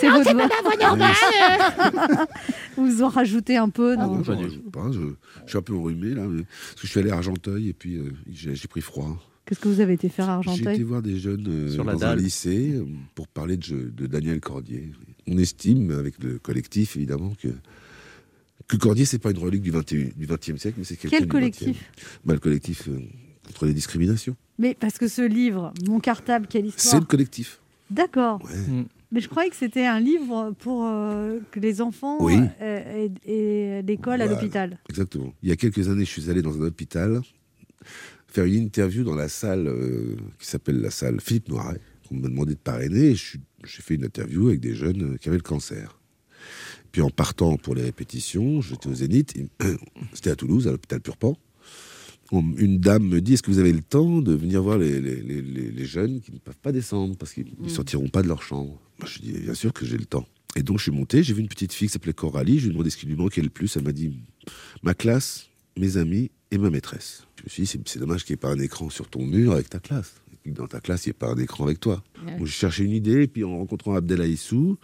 [0.00, 0.76] C'est votre voix...
[0.80, 2.26] normale
[2.76, 4.90] Vous en rajoutez un peu Ah non non, j'en rajoute pas.
[4.92, 5.00] Je,
[5.44, 7.72] je suis un peu enrhumé là, mais- parce que je suis allé à Argenteuil et
[7.72, 9.16] puis euh, j'ai j'ai pris froid.
[9.44, 11.84] Qu'est-ce que vous avez été faire à J'ai été Argenteuil voir des jeunes euh, Sur
[11.84, 12.80] la dans un lycée
[13.14, 14.92] pour parler de Daniel Cordier.
[15.28, 17.48] On estime, avec le collectif évidemment, que,
[18.68, 21.26] que Cordier, c'est pas une relique du 21 du 20e siècle, mais c'est quelqu'un Quel
[21.26, 22.18] du collectif 20e.
[22.24, 22.98] Bah, Le collectif euh,
[23.46, 24.36] contre les discriminations.
[24.58, 27.60] Mais parce que ce livre, Mon cartable, quelle C'est histoire le collectif.
[27.90, 28.42] D'accord.
[28.44, 28.84] Ouais.
[29.12, 32.36] Mais je croyais que c'était un livre pour euh, que les enfants Oui.
[32.60, 34.78] euh, aient, aient l'école à l'hôpital.
[34.90, 35.32] Exactement.
[35.42, 37.20] Il y a quelques années, je suis allé dans un hôpital
[38.28, 42.28] faire une interview dans la salle euh, qui s'appelle la salle Philippe Noiret, qu'on m'a
[42.28, 43.10] demandé de parrainer.
[43.10, 45.98] et J'ai fait une interview avec des jeunes qui avaient le cancer.
[46.96, 49.34] Puis en partant pour les répétitions, j'étais au Zénith,
[50.14, 51.36] c'était à Toulouse, à l'hôpital Purpan.
[52.32, 55.20] Une dame me dit Est-ce que vous avez le temps de venir voir les, les-
[55.20, 58.28] les- les- les jeunes qui ne peuvent pas descendre parce qu'ils ne sortiront pas de
[58.28, 58.80] leur chambre?
[58.98, 60.26] Moi, Je dis Bien sûr que j'ai le temps.
[60.56, 62.68] Et donc je suis monté, j'ai vu une petite fille qui s'appelait Coralie, je lui
[62.70, 63.76] ai demandé ce qui lui manquait le plus.
[63.76, 64.14] Elle m'a dit
[64.82, 67.24] Ma classe, mes amis et ma maîtresse.
[67.40, 69.52] Je me suis dit C'est dommage qu'il n'y ait pas un écran sur ton mur
[69.52, 70.14] avec ta classe.
[70.32, 72.02] Et puis que dans ta classe, il n'y ait pas un écran avec toi.
[72.38, 74.78] Donc, j'ai cherché une idée, et puis en rencontrant Abdel Aïssou,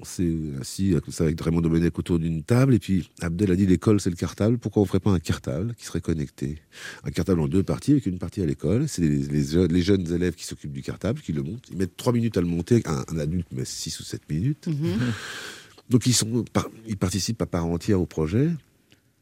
[0.00, 3.56] on s'est assis comme ça avec Raymond Domenech autour d'une table, et puis Abdel a
[3.56, 6.58] dit l'école c'est le cartable, pourquoi on ne ferait pas un cartable qui serait connecté?
[7.04, 9.82] Un cartable en deux parties, avec une partie à l'école, c'est les, les jeunes- les
[9.82, 12.46] jeunes élèves qui s'occupent du cartable, qui le montent, ils mettent trois minutes à le
[12.46, 14.68] monter, un, un adulte met six ou sept minutes.
[15.90, 16.44] Donc ils, sont,
[16.86, 18.48] ils participent à part entière au projet.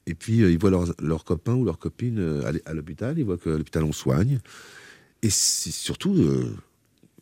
[0.07, 3.19] Et puis euh, ils voient leurs, leurs copains ou leurs copines euh, aller à l'hôpital,
[3.19, 4.39] ils voient que l'hôpital on soigne.
[5.23, 6.55] Et c'est surtout euh,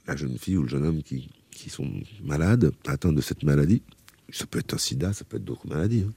[0.06, 1.90] la jeune fille ou le jeune homme qui, qui sont
[2.24, 3.82] malades, atteints de cette maladie,
[4.30, 6.12] ça peut être un sida, ça peut être d'autres maladies, hein,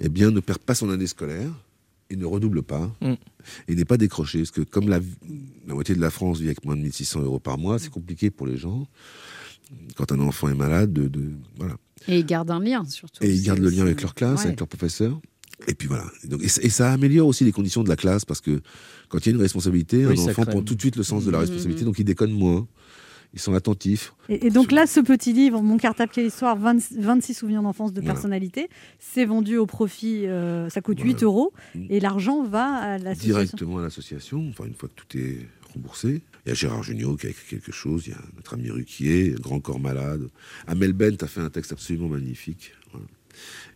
[0.00, 1.50] eh bien ne perd pas son année scolaire
[2.10, 3.14] et ne redouble pas Mm.
[3.68, 4.38] et n'est pas décroché.
[4.38, 5.00] Parce que comme la,
[5.66, 8.30] la moitié de la France vit avec moins de 1600 euros par mois, c'est compliqué
[8.30, 8.86] pour les gens.
[9.96, 11.76] Quand un enfant est malade, de, de- voilà.
[12.08, 13.22] Et ils gardent un lien, surtout.
[13.22, 14.46] Et ils gardent le lien avec leur classe, Ouais.
[14.46, 15.20] avec leurs professeurs.
[15.68, 16.06] Et puis voilà.
[16.24, 18.60] Et, donc, et, ça- et ça améliore aussi les conditions de la classe parce que
[19.08, 21.24] quand il y a une responsabilité, Oui, un enfant prend tout de suite le sens
[21.24, 21.42] de la Mhm.
[21.44, 22.66] responsabilité, donc il déconne moins.
[23.32, 24.12] Ils sont attentifs.
[24.28, 27.92] Et, et donc là, ce petit livre, Mon cartable, quelle histoire, 20 26 souvenirs d'enfance
[27.92, 28.14] de Voilà.
[28.14, 28.68] personnalité,
[28.98, 31.12] c'est vendu au profit, euh, ça coûte Voilà.
[31.12, 31.86] 8 euros, Mm.
[31.90, 33.34] et l'argent va à l'association.
[33.34, 36.22] Directement à l'association, enfin une fois que tout est remboursé.
[36.44, 38.70] Il y a Gérard Jugnot qui a écrit quelque chose, il y a notre ami
[38.70, 40.28] Ruquier, Grand Corps Malade.
[40.66, 42.72] Amel Bent a fait un texte absolument magnifique.
[42.90, 43.06] Voilà.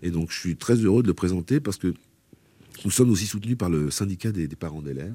[0.02, 1.94] Et donc je suis très heureux de le présenter parce que
[2.84, 5.14] nous sommes aussi soutenus par le syndicat des, des parents d'élèves.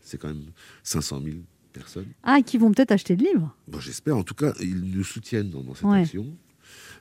[0.00, 0.46] C'est quand même
[0.82, 1.36] 500 000
[1.78, 2.06] personnes.
[2.22, 3.54] Ah, qui vont peut-être acheter le livre.
[3.68, 4.16] Bon, J'espère.
[4.16, 6.00] En tout cas, ils nous soutiennent dans, dans cette Ouais.
[6.00, 6.26] action.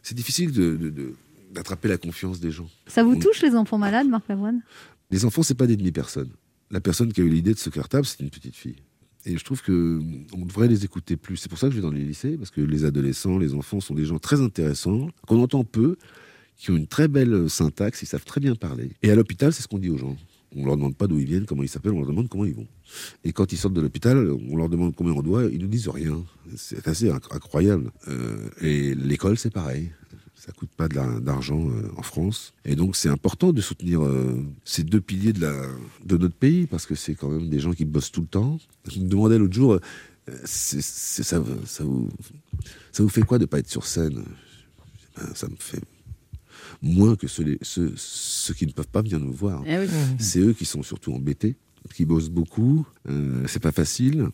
[0.03, 1.13] C'est difficile de- de- de-
[1.53, 2.69] d'attraper la confiance des gens.
[2.87, 4.61] Ça vous On- touche, les enfants malades, Marc Lavoine?
[5.11, 6.29] Les enfants, c'est pas des demi-personnes.
[6.71, 8.75] La personne qui a eu l'idée de ce cartable, c'est une petite fille.
[9.25, 10.01] Et je trouve que
[10.33, 11.37] on devrait les écouter plus.
[11.37, 13.79] C'est pour ça que je vais dans les lycées, parce que les adolescents, les enfants
[13.81, 15.97] sont des gens très intéressants, qu'on entend peu,
[16.55, 18.91] qui ont une très belle syntaxe, ils savent très bien parler.
[19.03, 20.15] Et à l'hôpital, c'est ce qu'on dit aux gens.
[20.57, 22.55] On leur demande pas d'où ils viennent, comment ils s'appellent, on leur demande comment ils
[22.55, 22.67] vont.
[23.23, 24.17] Et quand ils sortent de l'hôpital,
[24.49, 26.23] on leur demande combien on doit, ils nous disent rien.
[26.55, 27.91] C'est assez inc- incroyable.
[28.07, 29.91] Euh, et l'école, c'est pareil.
[30.35, 32.53] Ça coûte pas d'argent euh, en France.
[32.65, 36.95] Et donc, c'est important de soutenir euh, ces deux piliers de, notre pays, parce que
[36.95, 38.57] c'est quand même des gens qui bossent tout le temps.
[38.89, 39.79] Je me demandais l'autre jour,
[40.45, 44.23] ça, vous, fait quoi de pas être sur scène?
[45.17, 45.81] Ben, Ça me fait
[46.81, 49.63] moins que ceux, les- ceux, ceux qui ne peuvent pas venir nous voir.
[49.65, 49.85] Eh oui.
[50.19, 51.55] C'est eux qui sont surtout embêtés,
[51.93, 52.85] qui bossent beaucoup.
[53.09, 54.27] Euh, c'est pas facile.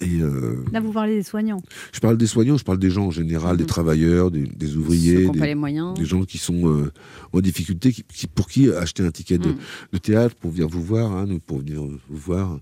[0.00, 1.62] Et euh, Là, vous parlez des soignants.
[1.92, 5.38] je parle des soignants, je parle des gens en général, des travailleurs, des, ouvriers, des,
[5.38, 5.94] pas les moyens.
[5.94, 6.90] des gens qui sont euh,
[7.32, 9.56] en difficulté, qui, qui- pour qui acheter un ticket de, Mm.
[9.92, 12.58] de théâtre pour venir vous voir, hein, nous, pour venir vous voir,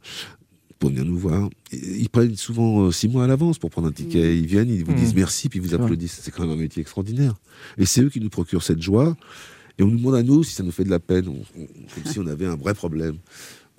[0.81, 1.49] pour venir nous voir.
[1.73, 4.37] Ils prennent souvent euh, six mois à l'avance pour prendre un ticket.
[4.37, 4.97] Ils viennent, ils vous Mm.
[4.97, 6.19] disent merci, puis ils vous applaudissent.
[6.23, 7.35] C'est quand même un métier extraordinaire.
[7.79, 9.17] Et c'est eux qui nous procurent cette joie.
[9.79, 11.67] Et on nous demande à nous si ça nous fait de la peine, on- on-
[11.95, 13.17] comme si on avait un vrai problème.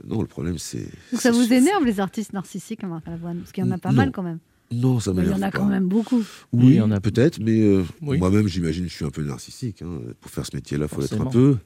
[0.07, 0.87] Non, le problème, c'est.
[1.11, 3.89] Donc ça vous énerve, les artistes narcissiques, Marc Lavoine Parce qu'il y en a pas
[3.89, 3.95] Non.
[3.97, 4.39] mal quand même.
[4.71, 5.57] Non, ça Il y m'énerve en a pas.
[5.57, 6.23] quand même beaucoup.
[6.53, 6.99] Oui, il y en a.
[7.01, 8.17] peut-être, mais euh, Oui.
[8.17, 9.81] moi-même, j'imagine, je suis un peu narcissique.
[9.81, 9.99] hein.
[10.21, 11.57] Pour faire ce métier-là, il faut être un peu.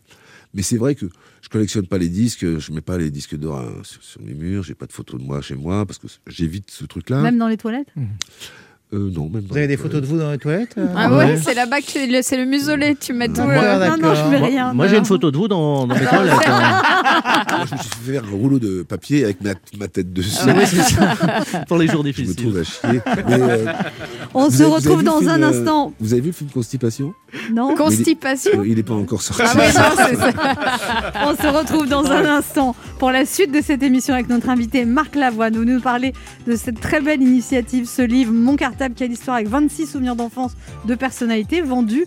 [0.55, 1.05] Mais c'est vrai que
[1.41, 4.33] je collectionne pas les disques, je mets pas les disques d'or hein, sur, sur mes
[4.33, 7.21] murs, j'ai pas de photos de moi chez moi parce que j'évite ce truc-là.
[7.21, 7.93] Même dans les toilettes?
[8.95, 9.43] Euh, non, même.
[9.49, 11.85] Vous avez des photos de vous dans les toilettes euh Ah ouais, c'est là-bas que
[11.85, 13.41] tu- le- c'est le muselet, tu mets tout.
[13.41, 14.73] Ouais, euh, non, non, je mets rien.
[14.73, 16.33] Moi, j'ai une photo de vous dans, dans mes toilettes.
[16.47, 16.81] hein.
[17.57, 20.37] Moi, je me suis fait faire un rouleau de papier avec ma, ma tête dessus.
[20.47, 21.63] Ah oui, c'est ça.
[21.67, 22.35] Pour les jours Je me difficiles.
[22.35, 23.01] trouve à chier.
[23.27, 23.65] Mais, euh,
[24.33, 25.93] On se avez- retrouve le dans film, un instant.
[25.99, 27.13] Vous avez vu le film Constipation?
[27.51, 28.63] Non Constipation?
[28.63, 29.41] Il n'est pas encore sorti.
[29.45, 30.31] Ah oui, non, c'est ça.
[31.25, 34.85] On se retrouve dans un instant pour la suite de cette émission avec notre invité
[34.85, 35.55] Marc Lavoine.
[35.55, 36.13] Vous nous parlez
[36.47, 38.55] de cette très belle initiative, ce livre Mon
[38.85, 40.51] cartable, quelle histoire avec 26 souvenirs d'enfance
[40.85, 42.05] de personnalités vendus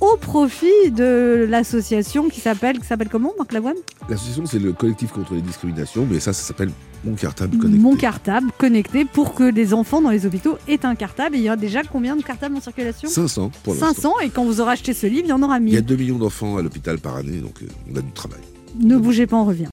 [0.00, 3.76] au profit de l'association qui s'appelle qui s'appelle comment Marc Lavoine?
[4.08, 6.70] L'association, c'est le collectif contre les discriminations, mais ça, ça s'appelle
[7.04, 7.82] Mon cartable connecté.
[7.82, 11.36] Mon cartable connecté pour que les enfants dans les hôpitaux aient un cartable.
[11.36, 13.08] Et il y a déjà combien de cartables en circulation?
[13.08, 13.94] 500 pour l'instant.
[13.94, 15.80] 500 et quand vous aurez acheté ce livre, il y en aura Il y a
[15.80, 15.86] 1000.
[15.86, 18.40] 2 millions d'enfants à l'hôpital par année, donc euh, on a du travail.
[18.78, 19.68] Ne bougez pas, on revient.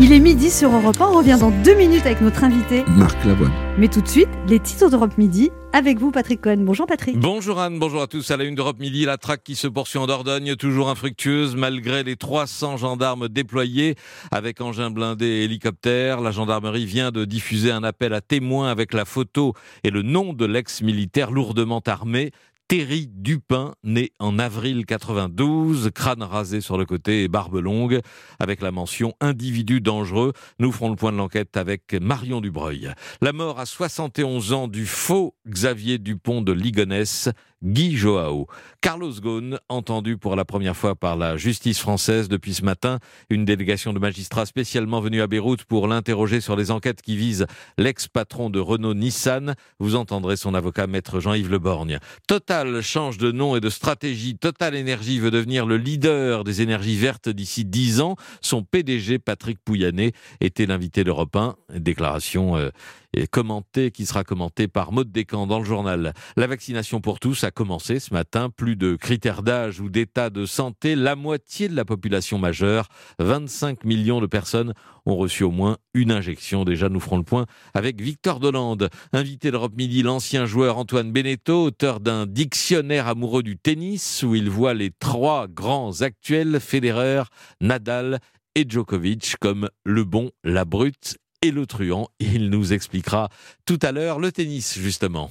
[0.00, 2.82] Il est midi sur Europe 1, on revient dans deux minutes avec notre invité.
[2.96, 3.52] Marc Lavoine.
[3.76, 6.58] Mais tout de suite, les titres d'Europe Midi avec vous, Patrick Cohen.
[6.60, 7.18] Bonjour Patrick.
[7.18, 8.30] Bonjour Anne, bonjour à tous.
[8.30, 12.04] À la une d'Europe Midi, la traque qui se poursuit en Dordogne, toujours infructueuse malgré
[12.04, 13.96] les 300 gendarmes déployés
[14.30, 16.22] avec engins blindés et hélicoptères.
[16.22, 19.52] La gendarmerie vient de diffuser un appel à témoins avec la photo
[19.84, 22.32] et le nom de l'ex-militaire lourdement armé.
[22.68, 28.00] Terry Dupin, né en avril 92, crâne rasé sur le côté et barbe longue,
[28.38, 30.32] avec la mention individu dangereux.
[30.58, 32.92] Nous ferons le point de l'enquête avec Marion Dubreuil.
[33.20, 37.28] La mort à 71 ans du faux Xavier Dupont de Ligonnès,
[37.62, 38.46] Guy Joao.
[38.80, 42.98] Carlos Ghosn, entendu pour la première fois par la justice française depuis ce matin,
[43.30, 47.46] une délégation de magistrats spécialement venue à Beyrouth pour l'interroger sur les enquêtes qui visent
[47.78, 49.54] l'ex-patron de Renault Nissan.
[49.78, 51.98] Vous entendrez son avocat maître Jean-Yves Leborgne.
[52.26, 54.36] Total change de nom et de stratégie.
[54.36, 58.16] Total Énergie veut devenir le leader des énergies vertes d'ici 10 ans.
[58.40, 61.54] Son PDG Patrick Pouyanné était l'invité d'Europe 1.
[61.76, 62.70] Déclaration euh,
[63.14, 66.12] et commentée, qui sera commentée par Maud Descamps dans le journal.
[66.36, 68.50] La vaccination pour tous a commencé ce matin.
[68.50, 70.94] Plus de critères d'âge ou d'état de santé.
[70.94, 72.88] La moitié de la population majeure,
[73.18, 74.72] 25 millions de personnes,
[75.06, 76.64] ont reçu au moins une injection.
[76.64, 81.64] Déjà, nous ferons le point avec Victor Dolande, invité d'Europe Midi, l'ancien joueur Antoine Beneteau,
[81.64, 87.24] auteur d'un dictionnaire amoureux du tennis où il voit les trois grands actuels, Federer,
[87.60, 88.20] Nadal
[88.54, 92.08] et Djokovic, comme le bon, la brute et le truand.
[92.20, 93.28] Il nous expliquera
[93.66, 95.30] tout à l'heure le tennis, justement.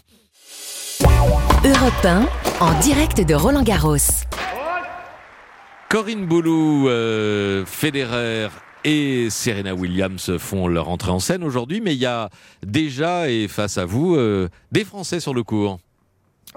[1.64, 2.28] Europe 1,
[2.60, 3.98] en direct de Roland Garros.
[5.90, 8.50] Corinne Boulou, euh, Federer
[8.84, 12.30] et Serena Williams font leur entrée en scène aujourd'hui, mais il y a
[12.66, 15.80] déjà, et face à vous, euh, des Français sur le cours.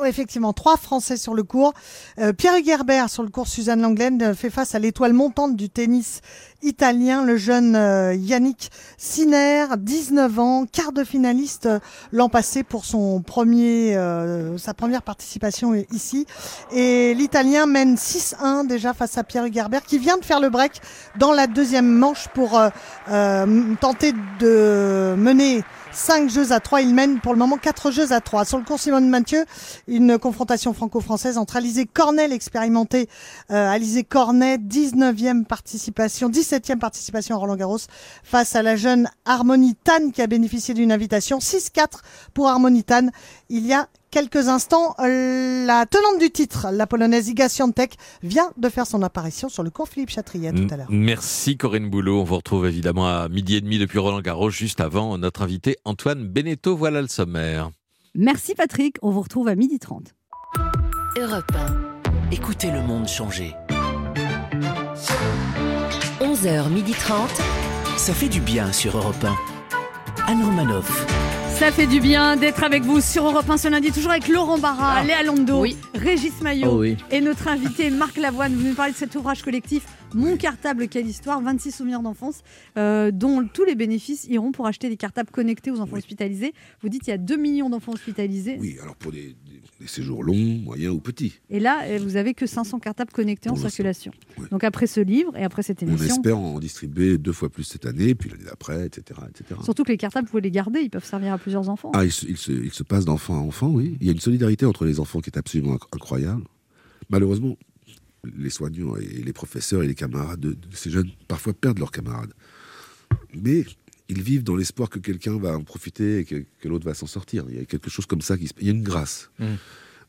[0.03, 1.73] Effectivement, trois Français sur le cours.
[2.19, 5.71] Euh, Pierre Gerbert sur le cours Suzanne Langlaine euh, fait face à l'étoile montante du
[5.71, 6.21] tennis
[6.63, 11.69] italien, le jeune euh, Yannick Sinner, 19 ans, quart de finaliste
[12.11, 13.97] l'an passé pour son premier,
[14.57, 16.27] sa première participation ici.
[16.73, 20.81] Et l'Italien mène 6-1 déjà face à Pierre Gerbert qui vient de faire le break
[21.19, 22.61] dans la deuxième manche pour
[23.07, 25.63] tenter de mener
[25.95, 26.83] 5 jeux à 3.
[26.83, 28.45] Il mène pour le moment 4 jeux à 3.
[28.45, 29.45] Sur le cours Simone Mathieu,
[29.87, 33.09] une confrontation franco-française entre Alizé Cornet, l'expérimenté
[33.51, 37.79] euh, Alizé Cornet, 19e participation, 17e participation à Roland Garros,
[38.23, 41.39] face à la jeune Harmonie Tan qui a bénéficié d'une invitation.
[41.39, 42.01] 6-4
[42.35, 43.09] pour Harmonie Tan.
[43.49, 48.53] Il y a quelques instants, euh, la tenante du titre, la polonaise Iga Świątek, vient
[48.57, 50.87] de faire son apparition sur le cours Philippe Chatrier tout à l'heure.
[50.89, 52.21] Merci Corinne Boulot.
[52.21, 55.79] On vous retrouve évidemment à midi et demi depuis Roland Garros, juste avant notre invité
[55.85, 56.77] Antoine Beneteau.
[56.77, 57.73] Voilà le sommaire.
[58.15, 60.07] Merci Patrick, on vous retrouve à 12h30.
[61.19, 61.53] Europe
[62.31, 63.53] Écoutez le monde changer.
[66.21, 67.13] 1, 11h30.
[67.97, 70.31] Ça fait du bien sur Europe 1.
[70.31, 71.24] Anne Romanoff.
[71.59, 74.59] Ça fait du bien d'être avec vous sur Europe 1 ce lundi, toujours avec Laurent
[74.59, 75.05] Barra, Ah.
[75.05, 75.77] Léa Lando, Oui.
[75.95, 76.97] Régis Maillot Oh oui.
[77.11, 78.55] et notre invité Marc Lavoine.
[78.55, 79.83] Vous nous parlez de cet ouvrage collectif
[80.15, 82.43] Mon cartable, quelle histoire 26 souvenirs d'enfance,
[82.77, 86.53] euh, dont tous les bénéfices iront pour acheter des cartables connectés aux enfants hospitalisés.
[86.83, 88.57] Vous dites qu'il y a 2 millions d'enfants hospitalisés.
[88.61, 91.41] Oui, alors pour des, des- des séjours longs, moyens ou petits.
[91.51, 94.13] Et là, euh, vous avez que 500 cartables connectés en Pour circulation.
[94.51, 97.65] Donc après ce livre et après cette On émission, espère en distribuer deux fois plus
[97.65, 99.61] cette année, puis l'année d'après, etc., etc.
[99.65, 101.91] surtout que les cartables, vous pouvez les garder, ils peuvent servir à plusieurs enfants.
[101.93, 103.97] Ah, il se, il se- il se passe d'enfant à enfant, oui.
[104.01, 106.45] Il y a une solidarité entre les enfants qui est absolument inc- incroyable.
[107.11, 107.57] Malheureusement,
[108.37, 111.91] les soignants et les professeurs et les camarades de, de ces jeunes parfois perdent leurs
[111.93, 112.33] camarades.
[113.35, 113.65] Mais
[114.09, 117.07] ils vivent dans l'espoir que quelqu'un va en profiter et que, que l'autre va s'en
[117.07, 117.45] sortir.
[117.49, 118.53] Il y a quelque chose comme ça qui se...
[118.61, 119.31] Il y a une grâce.
[119.39, 119.45] Mm.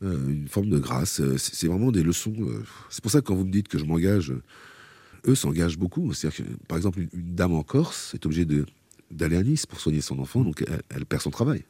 [0.02, 1.20] euh, une forme de grâce.
[1.20, 2.34] Euh, C'est vraiment des leçons.
[2.40, 4.32] euh, C'est pour ça que quand vous me dites que je m'engage,
[5.26, 6.12] eux s'engagent beaucoup.
[6.12, 8.46] C'est-à-dire que, par exemple, une, une dame en Corse est obligée
[9.10, 11.64] d'aller à Nice pour soigner son enfant, donc elle, elle perd son travail.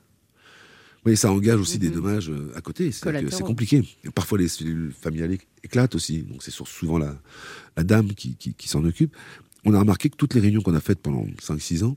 [1.06, 2.90] Oui, ça engage aussi des dommages euh, à côté.
[3.30, 3.82] C'est compliqué.
[4.14, 6.22] Parfois, les cellules familiales éc- éclatent aussi.
[6.22, 7.16] Donc, c'est souvent la,
[7.76, 9.16] la dame qui, qui- qui s'en occupe.
[9.64, 11.96] On a remarqué que toutes les réunions qu'on a faites pendant 5-6 ans,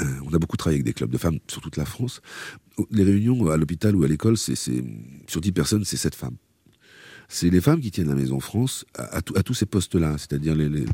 [0.00, 2.20] euh, on a beaucoup travaillé avec des clubs de femmes sur toute la France.
[2.90, 6.36] Les réunions à l'hôpital ou à l'école, c'est sur 10 personnes, c'est 7 femmes.
[7.28, 10.16] C'est les femmes qui tiennent la Maison France à, à tout- à tous ces postes-là,
[10.18, 10.84] c'est-à-dire les, les-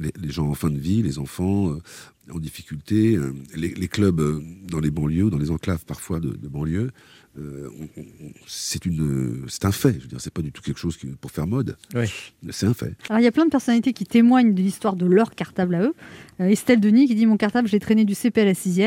[0.00, 1.78] les- les gens en fin de vie, les enfants euh,
[2.32, 6.48] en difficulté, euh, les, clubs euh, dans les banlieues, dans les enclaves parfois de, de
[6.48, 6.90] banlieues.
[7.38, 7.68] Euh,
[8.46, 9.94] c'est une, c'est un fait.
[9.94, 11.76] Je veux dire, c'est pas du tout quelque chose qui, pour faire mode.
[12.50, 12.94] C'est un fait.
[13.08, 15.82] Alors, il y a plein de personnalités qui témoignent de l'histoire de leur cartable à
[15.82, 15.94] eux.
[16.40, 18.82] Euh, Estelle Denis qui dit Mon cartable, j'ai traîné du CP à la 6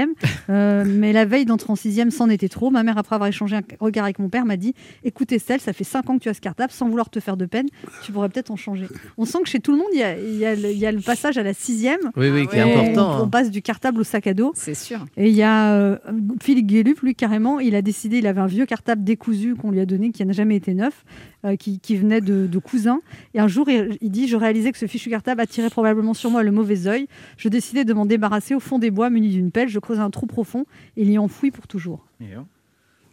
[0.49, 2.69] mais la veille d'entrer en 6 c'en était trop.
[2.69, 4.73] Ma mère, après avoir échangé un regard avec mon père, m'a dit
[5.03, 7.37] Écoute, Estelle, ça fait 5 ans que tu as ce cartable, sans vouloir te faire
[7.37, 7.67] de peine,
[8.03, 8.87] tu pourrais peut-être en changer.
[9.17, 10.77] On sent que chez tout le monde, il y a, il y a le, il
[10.77, 13.21] y a le passage à la 6 Oui, oui, qui est important, On, hein.
[13.23, 14.51] on passe du cartable au sac à dos.
[14.55, 15.05] C'est sûr.
[15.17, 15.97] Et il y a euh,
[16.41, 19.79] Philippe Guélup, lui, carrément, il a décidé, il avait un vieux cartable décousu qu'on lui
[19.79, 21.05] a donné, qui n'a jamais été neuf,
[21.45, 23.01] euh, qui, venait de, cousin.
[23.33, 26.43] Et un jour, il, dit Je réalisais que ce fichu cartable attirait probablement sur moi
[26.43, 27.07] le mauvais œil.
[27.37, 29.69] Je décidais de m'en débarrasser au fond des bois, muni d'une pelle.
[29.69, 30.65] Je creusais un trou profond
[30.97, 32.05] et l'y enfouis pour toujours.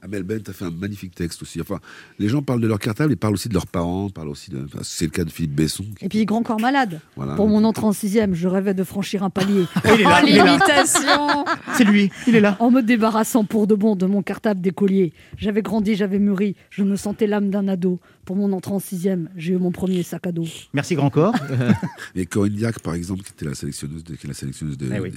[0.07, 1.61] Amel Bent a fait un magnifique texte aussi.
[1.61, 1.81] Enfin,
[2.19, 4.65] les gens parlent de leur cartable et parlent aussi de leurs parents, parlent aussi de.
[4.65, 5.85] enfin, c'est le cas de Philippe Besson.
[6.01, 7.01] Et puis, grand corps malade.
[7.17, 7.35] Voilà.
[7.35, 9.65] Pour mon entrée en sixième, je rêvais de franchir un palier.
[9.85, 10.53] Il est là, Oh, il est là.
[10.53, 11.45] l'imitation
[11.77, 12.57] C'est lui, il est là.
[12.61, 15.13] En me débarrassant pour de bon de mon cartable d'écolier.
[15.37, 17.99] J'avais grandi, j'avais mûri, je me sentais l'âme d'un ado.
[18.25, 20.47] Pour mon entrée en sixième, j'ai eu mon premier sac à dos.
[20.73, 21.35] Merci Grand Corps.
[22.17, 24.91] Et Corinne Diacre, par exemple, qui était la sélectionneuse, de, qui est la sélectionneuse de-
[24.95, 25.11] Eh oui,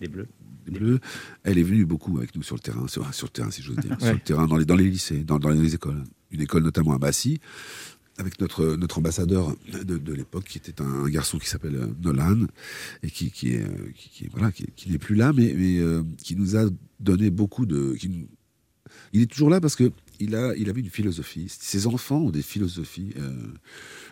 [0.00, 0.26] des Bleus.
[1.42, 3.76] Elle est venue beaucoup avec nous sur le terrain, sur, sur le terrain, si j'ose
[3.76, 4.04] dire, Ouais.
[4.06, 6.02] sur le terrain, dans les, dans les lycées, dans, dans les écoles.
[6.30, 7.40] Une école notamment à Massy,
[8.18, 11.86] avec notre, notre ambassadeur de, de l'époque, qui était un, un garçon qui s'appelle euh,
[12.02, 12.46] Nolan,
[13.02, 15.54] et qui, qui est, euh, qui, qui est- voilà, qui, qui n'est plus là, mais,
[15.56, 16.66] mais euh, qui nous a
[17.00, 17.94] donné beaucoup de.
[17.98, 18.28] qui nous-
[19.12, 21.46] il est toujours là parce que il, a, il avait une philosophie.
[21.48, 23.12] Ses enfants ont des philosophies.
[23.16, 23.32] euh,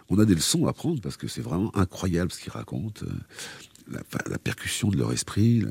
[0.09, 3.05] on a des leçons à prendre parce que c'est vraiment incroyable ce qu'ils racontent.
[3.05, 3.99] euh,
[4.31, 5.65] la, percussion de leur esprit,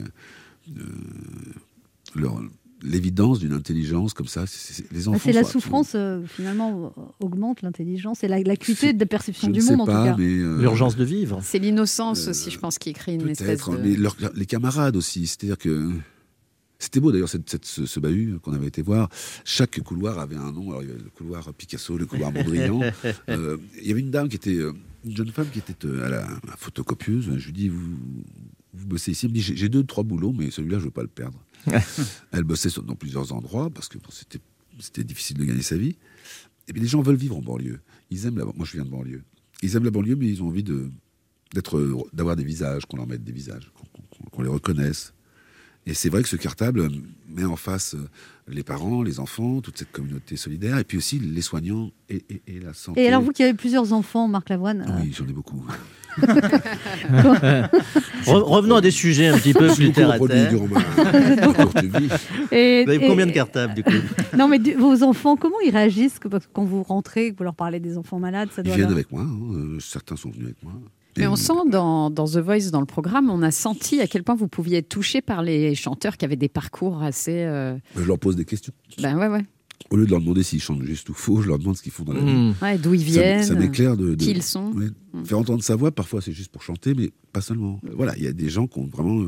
[2.83, 4.45] l'évidence d'une intelligence comme ça.
[4.45, 8.93] c'est- les Bah, enfants c'est la souffrance, euh, finalement, euh, augmente l'intelligence et la- l'acuité
[8.93, 10.15] de la perception je du monde, en tout cas.
[10.19, 11.39] euh, L'urgence de vivre.
[11.43, 13.77] C'est l'innocence aussi, je pense, qui crée une espèce de.
[13.77, 13.95] mais
[14.35, 15.25] les camarades aussi.
[15.25, 15.89] C'est-à-dire que
[16.77, 19.09] c'était beau d'ailleurs cette, cette- ce, ce bahut qu'on avait été voir.
[19.43, 20.69] Chaque couloir avait un nom.
[20.69, 22.81] Alors il y avait le couloir Picasso, le couloir Mondrian.
[23.29, 26.05] Euh, il y avait une dame qui était euh, une jeune femme qui était euh,
[26.05, 27.31] à la, à la photocopieuse.
[27.37, 27.97] Je lui dis vous
[28.77, 31.01] vous bossez ici Elle me dit j'ai deux trois boulots mais celui-là je veux pas
[31.01, 31.43] le perdre.
[32.31, 34.09] Elle bossait dans plusieurs endroits parce que bon,
[34.79, 35.95] c'était difficile de gagner sa vie.
[36.67, 37.79] Et puis les gens veulent vivre en banlieue.
[38.11, 39.23] Ils aiment la, moi je viens de banlieue.
[39.63, 40.89] Ils aiment la banlieue mais ils ont envie de
[41.53, 43.71] d'être d'avoir des visages, qu'on leur mette des visages,
[44.31, 45.13] qu'on les reconnaisse.
[45.85, 46.89] Et c'est vrai que ce cartable
[47.29, 48.09] met en face euh,
[48.49, 52.41] les parents, les enfants, toute cette communauté solidaire, et puis aussi les soignants et, et-
[52.47, 53.01] et la santé.
[53.03, 55.65] Et alors, vous qui avez plusieurs enfants, Marc Lavoine, euh, Oui, j'en ai beaucoup.
[58.25, 60.51] Re- revenons à des sujets un petit peu plus terre à terre.
[62.51, 63.91] Et- Vous avez et- combien de cartables du coup?
[64.37, 67.55] Non, mais du- vos enfants, comment ils réagissent que- quand vous rentrez, que vous leur
[67.55, 70.29] parlez des enfants malades ça Ils doit viennent leur- avec moi, hein, euh, certains sont
[70.29, 70.73] venus avec moi.
[71.17, 74.21] Mais on sent dans, dans The Voice, dans le programme, on a senti à quel
[74.23, 77.33] point vous pouviez être touché par les chanteurs qui avaient des parcours assez.
[77.43, 78.71] euh, Je leur pose des questions.
[79.01, 79.43] Ben ouais, ouais.
[79.89, 81.91] Au lieu de leur demander s'ils chantent juste ou faux, je leur demande ce qu'ils
[81.93, 82.49] font dans la Mmh.
[82.49, 82.55] vie.
[82.61, 84.71] Ouais, d'où ils Ça- viennent, Ça, m'éclaire de, de- qui ils sont.
[84.73, 85.23] ouais, Mmh.
[85.25, 87.79] Faire entendre sa voix, parfois c'est juste pour chanter, mais pas seulement.
[87.95, 89.27] Voilà, il y a des gens qui ont vraiment euh,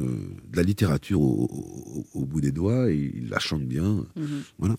[0.52, 1.47] de la littérature au,
[2.14, 4.04] au- au bout des doigts et ils la chantent bien.
[4.58, 4.76] Voilà,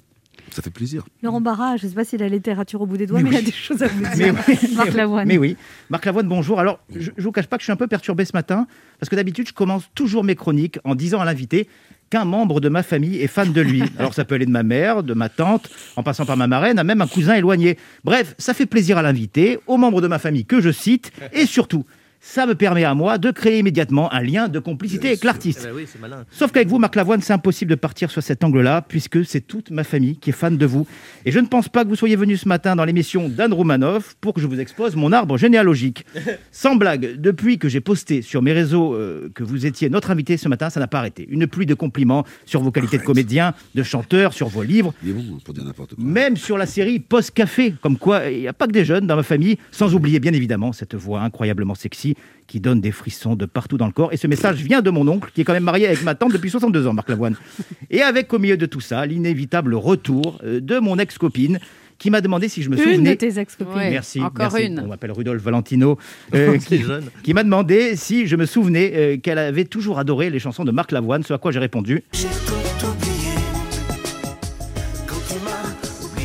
[0.51, 1.07] ça fait plaisir.
[1.23, 3.25] Laurent Barra, je ne sais pas s'il a la littérature au bout des doigts, Mais
[3.25, 3.45] mais, il a oui.
[3.47, 4.35] des choses à vous Mais dire.
[4.49, 4.55] oui.
[4.77, 5.27] Marc Lavoine.
[5.29, 5.57] Mais oui.
[5.89, 6.61] Marc Lavoine, bonjour.
[6.61, 8.67] Alors, je ne vous cache pas que je suis un peu perturbé ce matin,
[8.99, 11.69] parce que d'habitude, je commence toujours mes chroniques en disant à l'invité
[12.11, 13.83] qu'un membre de ma famille est fan de lui.
[13.99, 16.79] Alors, ça peut aller de ma mère, de ma tante, en passant par ma marraine,
[16.79, 17.79] à même un cousin éloigné.
[18.05, 21.47] Bref, ça fait plaisir à l'invité, aux membres de ma famille que je cite, et
[21.47, 21.87] surtout,
[22.21, 25.63] ça me permet à moi de créer immédiatement un lien de complicité avec l'artiste.
[25.65, 25.87] Eh ben oui.
[26.31, 29.71] Sauf qu'avec vous, Marc Lavoine, c'est impossible de partir sur cet angle-là, puisque c'est toute
[29.71, 30.87] ma famille qui est fan de vous.
[31.25, 34.17] Et je ne pense pas que vous soyez venu ce matin dans l'émission d'Anne Roumanoff
[34.21, 36.05] pour que je vous expose mon arbre généalogique.
[36.53, 40.37] Sans blague, depuis que j'ai posté sur mes réseaux euh, que vous étiez notre invité
[40.37, 41.27] ce matin, ça n'a pas arrêté.
[41.31, 44.93] Une pluie de compliments sur vos qualités de comédien, de chanteur, sur vos livres.
[45.03, 46.05] Il est bon pour dire n'importe quoi?
[46.05, 49.07] Même sur la série Post Café, comme quoi il n'y a pas que des jeunes
[49.07, 52.10] dans ma famille, sans oublier bien évidemment cette voix incroyablement sexy
[52.47, 54.13] qui donne des frissons de partout dans le corps.
[54.13, 56.33] Et ce message vient de mon oncle, qui est quand même marié avec ma tante
[56.33, 57.37] depuis 62 ans, Marc Lavoine.
[57.91, 61.61] Et avec au milieu de tout ça, l'inévitable retour euh, de mon ex-copine,
[61.99, 63.11] qui m'a demandé si je me Une souvenais.
[63.11, 63.75] de tes ex-copines.
[63.77, 64.21] Ouais, merci.
[64.23, 64.67] encore merci.
[64.69, 64.81] une.
[64.81, 65.99] On m'appelle Rudolf Valentino.
[66.35, 67.05] euh, qui jeune.
[67.23, 70.73] qui m'a demandé si je me souvenais euh, qu'elle avait toujours adoré les chansons de
[70.73, 72.03] Marc Lavoine, ce à quoi j'ai répondu.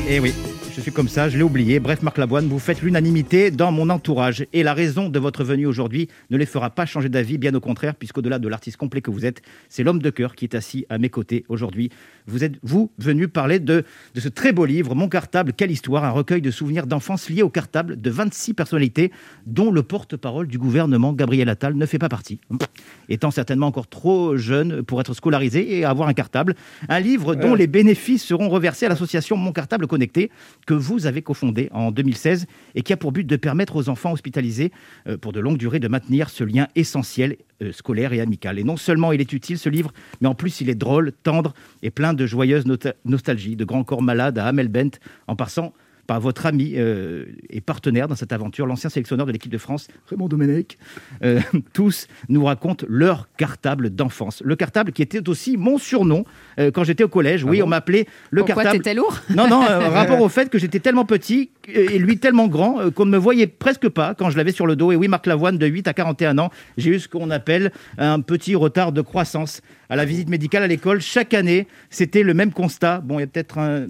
[0.08, 0.34] Eh oui,
[0.86, 1.80] suis comme ça, je l'ai oublié.
[1.80, 4.46] Bref, Marc Lavoine, vous faites l'unanimité dans mon entourage.
[4.54, 7.60] Et la raison de votre venue aujourd'hui ne les fera pas changer d'avis, bien au
[7.60, 10.86] contraire, puisqu'au-delà de l'artiste complet que vous êtes, c'est l'homme de cœur qui est assis
[10.90, 11.90] à mes côtés aujourd'hui.
[12.28, 13.84] Vous êtes, vous, venu parler de,
[14.14, 17.42] de ce très beau livre, Mon cartable, quelle histoire, un recueil de souvenirs d'enfance liés
[17.42, 19.12] au cartable de 26 personnalités,
[19.48, 22.40] dont le porte-parole du gouvernement, Gabriel Attal, ne fait pas partie.
[23.10, 26.54] Étant certainement encore trop jeune pour être scolarisé et avoir un cartable.
[26.90, 27.58] Un livre dont Ouais.
[27.58, 30.30] les bénéfices seront reversés à l'association Mon Cartable Connecté,
[30.68, 32.46] que vous avez cofondée en 2016
[32.76, 34.72] et qui a pour but de permettre aux enfants hospitalisés
[35.08, 38.60] euh, pour de longues durées de maintenir ce lien essentiel euh, scolaire et amical.
[38.60, 41.54] Et non seulement il est utile ce livre, mais en plus il est drôle, tendre
[41.82, 45.74] et plein de joyeuse nota- nostalgie, de Grand Corps Malade à Amel Bent, en passant
[46.08, 49.88] par votre ami euh, et partenaire dans cette aventure, l'ancien sélectionneur de l'équipe de France,
[50.08, 50.78] Raymond Domenech.
[51.24, 51.40] Euh,
[51.74, 54.42] tous nous racontent leur cartable d'enfance.
[54.46, 56.26] Le cartable qui était aussi mon surnom
[56.60, 57.44] euh, quand j'étais au collège.
[57.44, 58.84] Oui, on m'appelait le Pourquoi, cartable.
[58.84, 62.92] t'étais lourd Non, non, rapport au fait que j'étais tellement petit et lui tellement grand
[62.92, 64.92] qu'on ne me voyait presque pas quand je l'avais sur le dos.
[64.92, 68.22] Et oui, Marc Lavoine, de 8 à 41 ans, j'ai eu ce qu'on appelle un
[68.22, 69.62] petit retard de croissance.
[69.90, 73.02] À la visite médicale à l'école, chaque année, c'était le même constat.
[73.02, 73.88] Bon, il y a peut-être un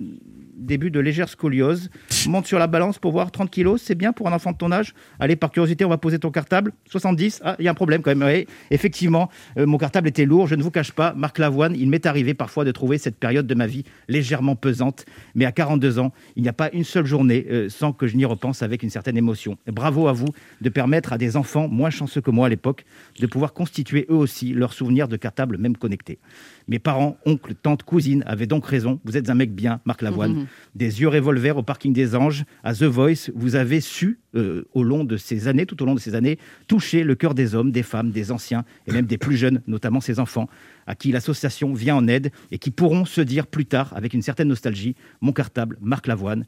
[0.56, 1.89] début de légère scoliose.
[2.28, 4.72] Monte sur la balance pour voir 30 kilos, c'est bien pour un enfant de ton
[4.72, 4.93] âge?
[5.20, 6.72] Allez, par curiosité, on va poser ton cartable.
[6.89, 8.45] 70, ah, il y a un problème quand même.
[8.72, 10.47] Effectivement, euh, mon cartable était lourd.
[10.47, 13.47] Je ne vous cache pas, Marc Lavoine, il m'est arrivé parfois de trouver cette période
[13.47, 15.06] de ma vie légèrement pesante.
[15.36, 18.16] Mais à 42 ans, il n'y a pas une seule journée euh, sans que je
[18.16, 19.58] n'y repense avec une certaine émotion.
[19.68, 20.30] Bravo à vous
[20.62, 22.86] de permettre à des enfants moins chanceux que moi à l'époque
[23.20, 26.20] de pouvoir constituer eux aussi leurs souvenirs de cartable même connectés.
[26.68, 28.99] Mes parents, oncles, tantes, cousines avaient donc raison.
[29.06, 30.34] Vous êtes un mec bien, Marc Lavoine.
[30.34, 30.45] Mhm.
[30.76, 34.84] Des yeux revolver au parking des Anges, à The Voice, vous avez su, euh, au
[34.84, 36.38] long de ces années, tout au long de ces années,
[36.68, 40.02] toucher le cœur des hommes, des femmes, des anciens et même des plus jeunes, notamment
[40.02, 40.50] ces enfants,
[40.88, 44.22] à qui l'association vient en aide et qui pourront se dire plus tard, avec une
[44.22, 46.46] certaine nostalgie, mon cartable, Marc Lavoine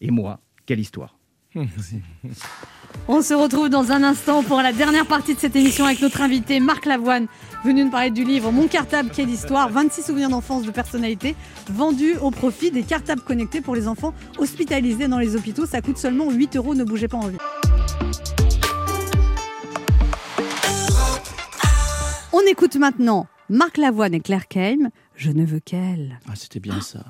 [0.00, 1.18] et moi, quelle histoire.
[3.08, 6.20] On se retrouve dans un instant pour la dernière partie de cette émission avec notre
[6.20, 7.26] invité Marc Lavoine,
[7.64, 11.34] venu nous parler du livre Mon cartable, quelle histoire 26 souvenirs d'enfance de personnalité
[11.70, 15.66] vendus au profit des cartables connectés pour les enfants hospitalisés dans les hôpitaux.
[15.66, 17.38] Ça coûte seulement 8 euros, ne bougez pas en vie.
[22.32, 24.90] On écoute maintenant Marc Lavoine et Claire Keim.
[25.14, 26.18] Je ne veux qu'elle.
[26.28, 27.04] Ah, c'était bien ça.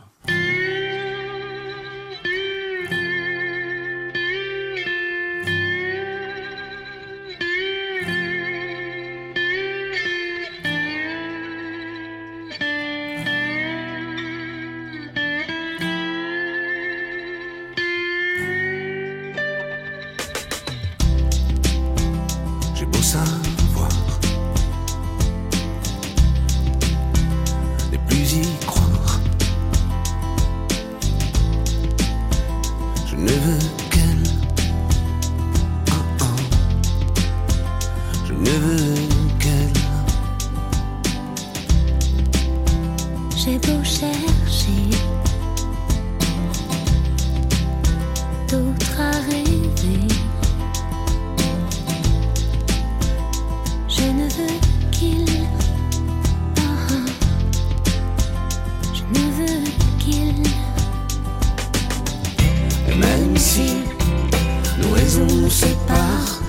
[65.55, 66.40] Séparent,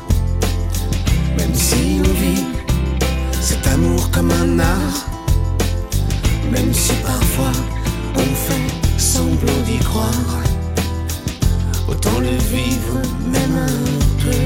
[1.37, 2.45] même si on vit
[3.39, 4.99] cet amour comme un art,
[6.51, 7.51] même si parfois
[8.15, 10.41] on fait semblant d'y croire,
[11.87, 12.97] autant le vivre
[13.35, 13.81] même un
[14.23, 14.41] peu.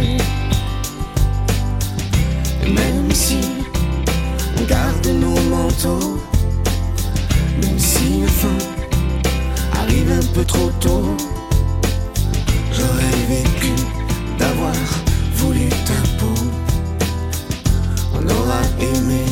[2.80, 3.40] Même si
[4.58, 6.20] on garde nos manteaux,
[7.62, 8.60] même si la fin
[9.82, 11.16] arrive un peu trop tôt.
[12.76, 13.74] J'aurais vécu
[14.40, 14.74] d'avoir
[15.36, 16.40] voulu ta peau.
[18.16, 19.29] On aura aimé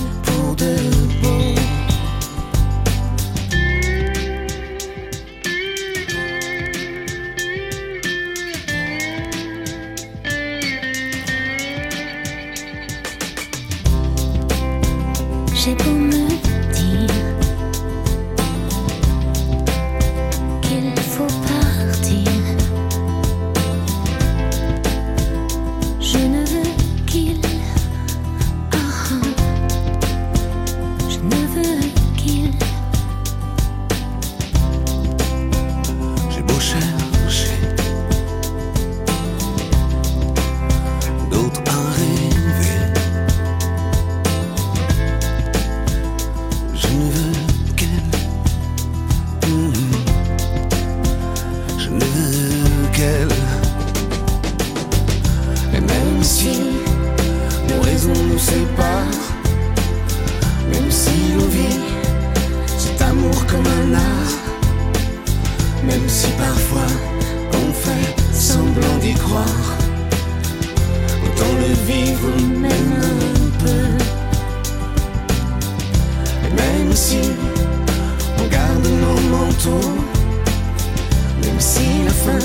[82.03, 82.39] la fin.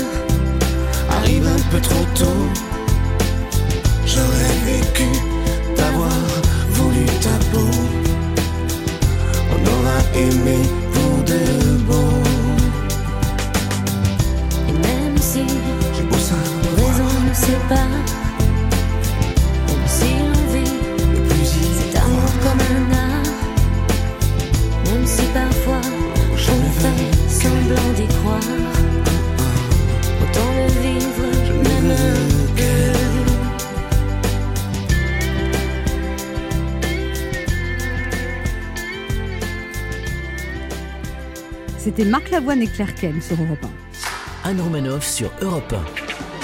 [1.09, 2.47] Arrive un peu trop tôt,
[41.95, 43.67] C'était Marc Lavoine et Claire Ken sur Europe
[44.43, 46.01] Anne Romanoff sur Europe 1.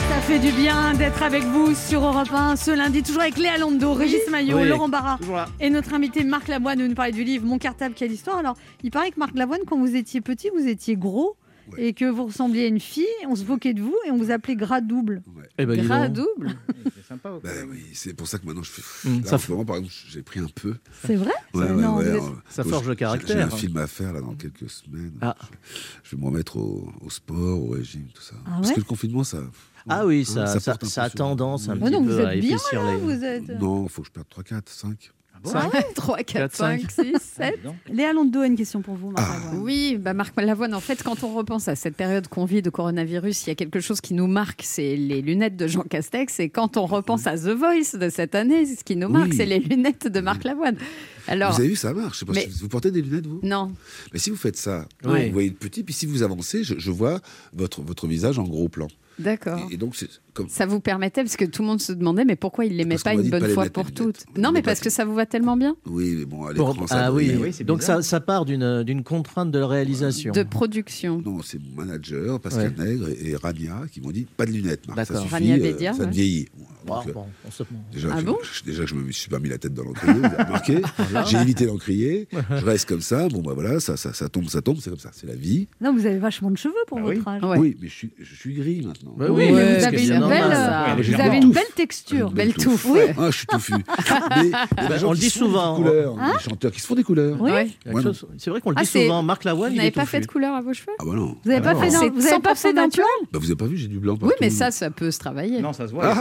[0.07, 3.57] Ça fait du bien d'être avec vous sur Europe 1 ce lundi, toujours avec Léa
[3.57, 5.17] Lando, Régis Maillot, Oui, Laurent Barra
[5.59, 8.37] et notre invité Marc Lavoine nous parler du livre Mon cartable, quelle histoire.
[8.37, 11.35] Alors, il paraît que Marc Lavoine, quand vous étiez petit, vous étiez gros
[11.77, 14.31] et que vous ressembliez à une fille, on se moquait de vous et on vous
[14.31, 15.21] appelait gras double.
[15.57, 16.55] Eh ben, gras double
[16.95, 17.31] C'est sympa.
[17.43, 19.09] Bah oui, c'est pour ça que maintenant je fais.
[19.09, 20.75] Mm, Là, ça fait- moment, par exemple, j'ai pris un peu.
[21.05, 21.31] C'est vrai?
[21.53, 23.47] Ouais, Ça- ouais, non, ouais, vous êtes- alors, Ça forge le j'ai- J'ai caractère.
[23.47, 25.13] un film à faire là dans quelques semaines.
[25.21, 25.35] Ah.
[26.03, 28.35] Je vais me remettre au, au sport, au régime, tout ça.
[28.45, 29.39] Ah Parce ouais que le confinement, ça.
[29.87, 32.25] Ah oui, hein, ça, ça, un ça a tendance un Oh petit non, vous peu
[32.25, 32.99] à êtes bien épaissir là, les...
[32.99, 33.49] vous êtes.
[33.59, 35.11] Non, il faut que je perde 3, 4, 5.
[35.43, 37.05] Ça 3, 4, Quatre, 5, cinq.
[37.05, 37.59] 6, 7.
[37.91, 39.35] Léa Lando a une question pour vous, Marc Ah.
[39.45, 39.61] Lavoine.
[39.63, 42.69] Oui, bah Marc Lavoine, en fait, quand on repense à cette période qu'on vit de
[42.69, 46.39] coronavirus, il y a quelque chose qui nous marque, c'est les lunettes de Jean Castex.
[46.39, 49.37] Et quand on repense à The Voice de cette année, ce qui nous marque, Oui.
[49.37, 50.75] c'est les lunettes de Marc Lavoine.
[51.27, 52.15] Alors, Vous avez vu, ça marche.
[52.15, 53.39] Je sais pas Mais- si- Vous portez des lunettes, vous?
[53.43, 53.71] Non,
[54.13, 55.27] Mais si vous faites ça, Oui.
[55.27, 57.19] vous voyez le petit, puis si vous avancez, je, je vois
[57.53, 58.87] votre, votre visage en gros plan.
[59.19, 59.67] D'accord.
[59.69, 60.49] Et, et donc, c'est comme.
[60.49, 62.95] Ça vous permettait, parce que tout le monde se demandait, mais pourquoi il les met
[62.95, 64.25] Parce pas une bonne pas fois mettre, pour toutes.
[64.37, 66.75] Non, On mais parce que ça vous va tellement bien Oui, mais bon, à Pour-.
[66.89, 70.31] Ah oui, oui, c'est donc ça, ça part d'une d'une contrainte de la réalisation.
[70.31, 71.21] de production.
[71.23, 74.87] Non, c'est mon manager, Pascal Nègre et, et Rania, qui m'ont dit pas de lunettes,
[74.87, 75.05] Marc.
[75.05, 76.09] Ça suffit, Rania euh, ça ouais.
[76.09, 76.47] vieillit.
[76.89, 77.63] Donc, euh, bon, on se-
[77.93, 79.83] Déjà, Ah que, bon je, déjà que je me suis pas mis la tête dans
[79.83, 80.81] l'encrier, vous avez remarqué.
[81.27, 82.27] J'ai évité l'encrier.
[82.33, 83.27] Je reste comme ça.
[83.29, 85.09] Bon, bah voilà, ça, ça, ça tombe, ça tombe, c'est comme ça.
[85.13, 85.67] C'est la vie.
[85.81, 87.23] Non, vous avez vachement de cheveux pour Ah votre oui.
[87.27, 87.43] âge.
[87.43, 87.57] Ouais.
[87.57, 89.13] Oui, mais je suis, je suis gris maintenant.
[89.17, 90.91] Bah Oui, oui, mais ouais, vous avez une belle, ça.
[90.91, 92.27] euh, vous avez une belle texture.
[92.29, 92.99] Une Belle touffe, Oui.
[93.17, 93.73] Ah, je suis touffu.
[93.73, 95.75] Mais gens on le dit souvent.
[95.75, 97.37] couleurs, Hein des chanteurs qui se font des couleurs.
[97.41, 97.51] Oui.
[97.51, 97.67] Ouais.
[98.37, 99.23] C'est vrai qu'on le dit souvent.
[99.23, 100.91] Marc Lavoine, Vous n'avez pas fait de couleur à vos cheveux?
[100.99, 101.37] Ah bah non.
[101.43, 103.45] Vous n'avez Ah pas fait d'un- vous avez pas 100% fait d'un naturel Bah, vous
[103.45, 104.17] avez pas vu, j'ai du blanc.
[104.21, 105.61] Oui, mais ça, ça peut se travailler.
[105.61, 106.13] Non, ça se voit.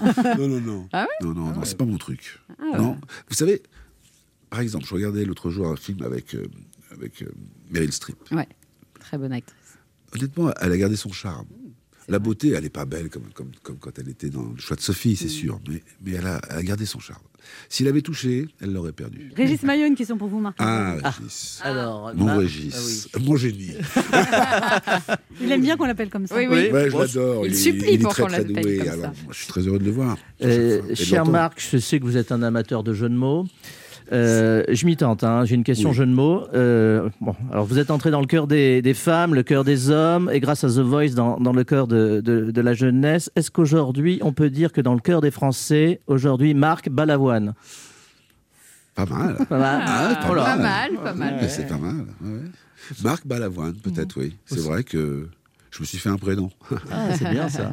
[0.38, 0.88] Non, non, non.
[0.92, 2.38] Ah non, non, non, c'est pas mon truc.
[2.58, 2.98] Ah, Non.
[3.28, 3.62] Vous savez,
[4.50, 6.46] par exemple, je regardais l'autre jour un film avec, euh,
[6.90, 7.32] avec euh,
[7.70, 8.16] Meryl Streep.
[8.30, 8.48] Ouais,
[9.00, 9.56] très bonne actrice.
[10.14, 11.46] Honnêtement, elle a gardé son charme.
[12.06, 14.76] La beauté, elle n'est pas belle comme, comme, comme quand elle était dans le choix
[14.76, 17.22] de Sophie, c'est sûr, mais, mais elle, a, elle a gardé son charme.
[17.68, 19.30] S'il avait touché, elle l'aurait perdu.
[19.36, 20.56] Régis Maillot, une question pour vous, Marc.
[20.58, 21.10] Ah, Ah.
[21.10, 21.60] Régis.
[21.62, 23.08] Alors, Mon Marc- Régis.
[23.12, 23.24] Ah oui.
[23.26, 23.70] Mon génie.
[25.40, 26.36] Il aime bien qu'on l'appelle comme ça.
[26.36, 26.70] Oui, oui.
[26.70, 27.46] Ouais, je l'adore.
[27.46, 29.12] il supplie il est pour qu'on l'appelle comme Alors, ça.
[29.24, 30.16] moi, je suis très heureux de le voir.
[30.42, 31.24] Euh, cher.
[31.26, 33.46] Marc, je sais que vous êtes un amateur de jeux de mots.
[34.12, 35.44] Euh, je m'y tente, hein.
[35.44, 36.44] j'ai une question jeu de mots.
[36.54, 39.90] Euh, bon, alors vous êtes entré dans le cœur des, des femmes, le cœur des
[39.90, 43.30] hommes, et grâce à The Voice dans, dans le cœur de, de- de la jeunesse.
[43.34, 47.54] Est-ce qu'aujourd'hui, on peut dire que dans le cœur des Français, aujourd'hui, Marc Balavoine
[48.94, 49.36] Pas mal.
[49.48, 49.82] Pas mal.
[49.86, 51.48] Ah, Pas mal, pas mal.
[51.48, 52.04] C'est pas mal.
[52.22, 52.40] ouais.
[53.02, 54.36] Marc Balavoine, peut-être, oui.
[54.44, 55.28] C'est vrai que
[55.74, 56.50] je me suis fait un prénom.
[56.92, 57.72] Ah, c'est bien ça.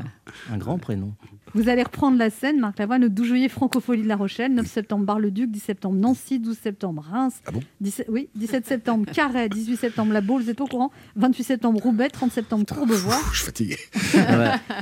[0.52, 1.14] Un grand prénom.
[1.54, 4.66] Vous allez reprendre la scène, Marc Lavoine, le 12 juillet, Francophonie de La Rochelle, 9
[4.66, 7.60] septembre, Bar-le-Duc, 10 septembre, Nancy, 12 septembre, Reims, Ah bon?
[7.82, 11.82] 17, oui, 17 septembre, Carhaix, 18 septembre, La Baule, vous êtes au courant, 28 septembre,
[11.82, 13.78] Roubaix, 30 septembre, Courbevoie, Je suis fatigué.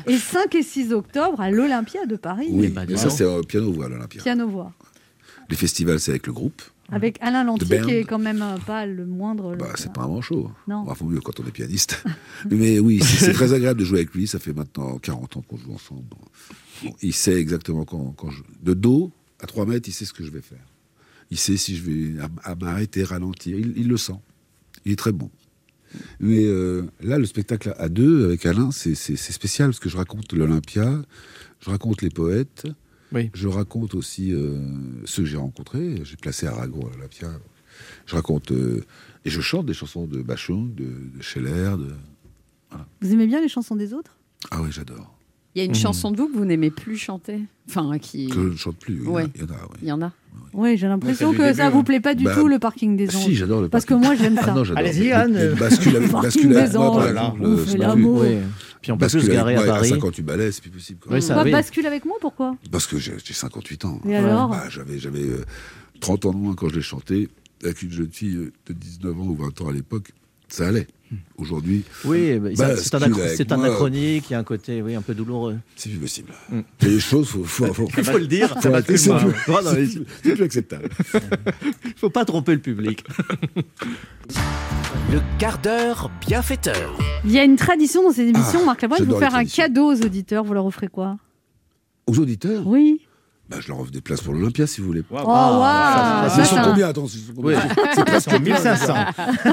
[0.08, 3.90] Et 5 et 6 octobre à l'Olympia de Paris, Oui, bah, ça c'est au piano-voix
[3.90, 4.22] l'Olympia.
[4.22, 4.72] piano-voix,
[5.50, 6.62] Les festivals, c'est avec le groupe.
[6.92, 9.56] Avec Alain Lantier, qui est quand même euh, pas le moindre.
[9.56, 10.52] Bah, c'est pas un manchot.
[10.68, 10.86] Non.
[10.88, 12.04] Il faut mieux quand on est pianiste.
[12.50, 14.28] Mais oui, c'est très agréable de jouer avec lui.
[14.28, 16.04] Ça fait maintenant 40 ans qu'on joue ensemble.
[16.84, 18.42] Bon, il sait exactement quand, quand je...
[18.62, 20.66] De dos, à 3 mètres, il sait ce que je vais faire.
[21.32, 22.28] Il sait si je vais
[22.60, 23.58] m'arrêter, ralentir.
[23.58, 24.20] Il, il le sent.
[24.86, 25.30] Il est très bon.
[26.20, 30.34] Mais euh, là, le spectacle à deux avec Alain, c'est spécial parce que je raconte
[30.34, 31.02] l'Olympia,
[31.60, 32.68] je raconte les poètes,
[33.12, 33.32] Oui.
[33.34, 34.60] je raconte aussi euh,
[35.06, 36.02] ceux que j'ai rencontrés.
[36.04, 37.30] J'ai placé Aragon à l'Olympia.
[38.06, 38.84] Je raconte euh,
[39.26, 40.86] et je chante des chansons de Bachung, de,
[41.16, 41.76] de Scheller.
[41.78, 41.94] De...
[43.02, 44.18] Vous aimez bien les chansons des autres?
[44.52, 45.19] Ah oui, j'adore.
[45.60, 45.76] Il y a une Mhm.
[45.78, 48.28] chanson de vous que vous n'aimez plus chanter Enfin, qui.
[48.30, 48.96] Que je ne chante plus.
[48.96, 49.26] Il y en a- Ouais.
[49.36, 49.78] il y en a, oui.
[49.82, 50.12] Il y en a.
[50.54, 51.84] Oui, j'ai l'impression que du ça début, vous hein.
[51.84, 53.24] plaît pas du Bah, tout le parking des anges.
[53.26, 54.08] Si, j'adore le Parce que parking.
[54.08, 54.54] moi j'aime Ah ça.
[54.54, 54.80] non, j'adore.
[54.80, 55.34] Allez-y, Anne.
[55.34, 57.14] Le bascule avec, Parking bascule avec des anges.
[57.42, 58.22] On le- fait pas l'amour.
[58.22, 58.38] Oui.
[58.82, 59.90] Puis on peut Bascule se garer moi à Paris.
[59.90, 61.00] 58 balais, c'est plus possible.
[61.02, 61.12] quoi.
[61.14, 61.52] Oui, ça, Pourquoi oui.
[61.52, 62.56] bascule avec moi Pourquoi?
[62.72, 64.00] Parce que j'ai j'ai 58 ans.
[64.08, 64.48] Et alors?
[64.50, 65.44] Bah, J'avais j'avais, euh,
[66.00, 67.28] 30 ans de moins quand je l'ai chanté,
[67.62, 70.14] avec une jeune fille de 19 ans ou 20 ans à l'époque,
[70.48, 70.88] ça allait.
[71.38, 75.58] Aujourd'hui, Oui, bah, ça- c'est anachronique, il y a un côté oui, un peu douloureux.
[75.76, 76.34] C'est plus possible.
[76.52, 76.60] Mm.
[76.82, 79.00] Il y a des choses, faut, faut, faut, Il faut le dire, faut ça bascule
[79.00, 80.90] c'est plus- c'est- acceptable.
[81.86, 83.04] Il faut pas tromper le public.
[85.12, 86.98] Le quart d'heure bienfaiteur.
[87.26, 89.46] Il y a une tradition dans ces émissions, Ah, Marc Lavoine, de les faire un
[89.46, 90.44] cadeau aux auditeurs.
[90.44, 91.18] Vous leur offrez quoi?
[92.08, 92.66] Aux auditeurs?
[92.68, 93.02] Oui.
[93.50, 95.04] Bah, Je leur offre des places pour l'Olympia si vous voulez.
[95.12, 97.06] Oh, waouh Ça, Ils ça, sont combien Attends,
[97.38, 97.54] Oui.
[97.96, 98.40] C'est presque plein.
[98.40, 98.94] 1500.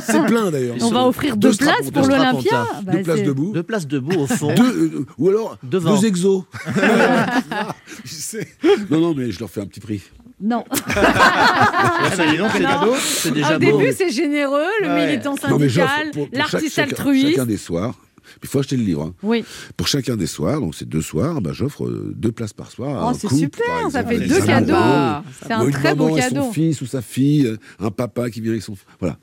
[0.02, 0.76] C'est plein d'ailleurs.
[0.82, 2.66] On va offrir Deux deux places pour l'Olympia.
[2.82, 3.52] Bah, Deux places debout.
[3.52, 4.54] Deux places debout au fond.
[4.54, 4.62] Deux,
[4.98, 5.94] euh, ou alors Devant.
[5.96, 6.44] deux exos.
[8.04, 8.48] Je sais.
[8.90, 10.02] Non, non, mais je leur fais un petit prix.
[10.40, 10.64] Non.
[10.98, 15.06] Ah, c'est Au début, c'est généreux, le Ouais.
[15.06, 17.30] militant syndical, l'artiste altruiste.
[17.30, 17.94] Chacun des soirs.
[18.42, 19.02] Il faut acheter le livre.
[19.02, 19.14] hein.
[19.22, 19.44] Oui.
[19.76, 23.02] Pour chacun des soirs, donc c'est deux soirs, bah, j'offre euh, deux places par soir.
[23.08, 24.74] à Oh, c'est super, par ça fait deux un cadeaux.
[24.74, 26.42] amoureux, C'est un très beau cadeau.
[26.42, 28.74] son fils ou sa fille, euh, un papa qui vient avec son.
[29.00, 29.16] Voilà.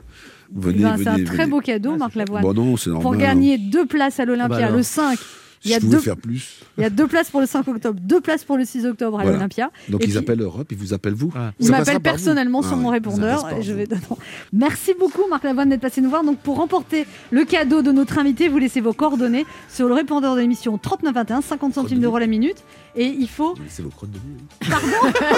[0.56, 1.04] Venez, Ben, venez.
[1.04, 2.44] c'est un très beau cadeau, Marc Lavoine.
[2.44, 3.04] Bon, non, c'est normal.
[3.04, 5.18] Pour gagner deux places à l'Olympia, Ah bah le 5.
[5.66, 6.60] Il y, a deux, faire plus.
[6.78, 9.18] il y a deux places pour le 5 octobre, deux places pour le 6 octobre
[9.20, 9.38] à Voilà.
[9.38, 9.72] l'Olympia.
[9.90, 11.32] Donc Et ils puis- appellent Europe, ils vous appellent vous.
[11.60, 12.18] Il Ça passera m'appelle par vous.
[12.18, 13.50] personnellement Ah sur mon ouais, répondeur.
[13.58, 13.88] et je vais...
[13.88, 14.18] non.
[14.52, 16.24] Merci beaucoup, Marc Lavoine, d'être passé nous voir.
[16.24, 20.36] Donc, pour remporter le cadeau de notre invité, vous laissez vos coordonnées sur le répondeur
[20.36, 22.58] de l'émission 3921, 50 centimes d'euros la minute.
[22.96, 23.56] Et il faut.
[23.56, 24.70] Vous laissez vos crottes de nez.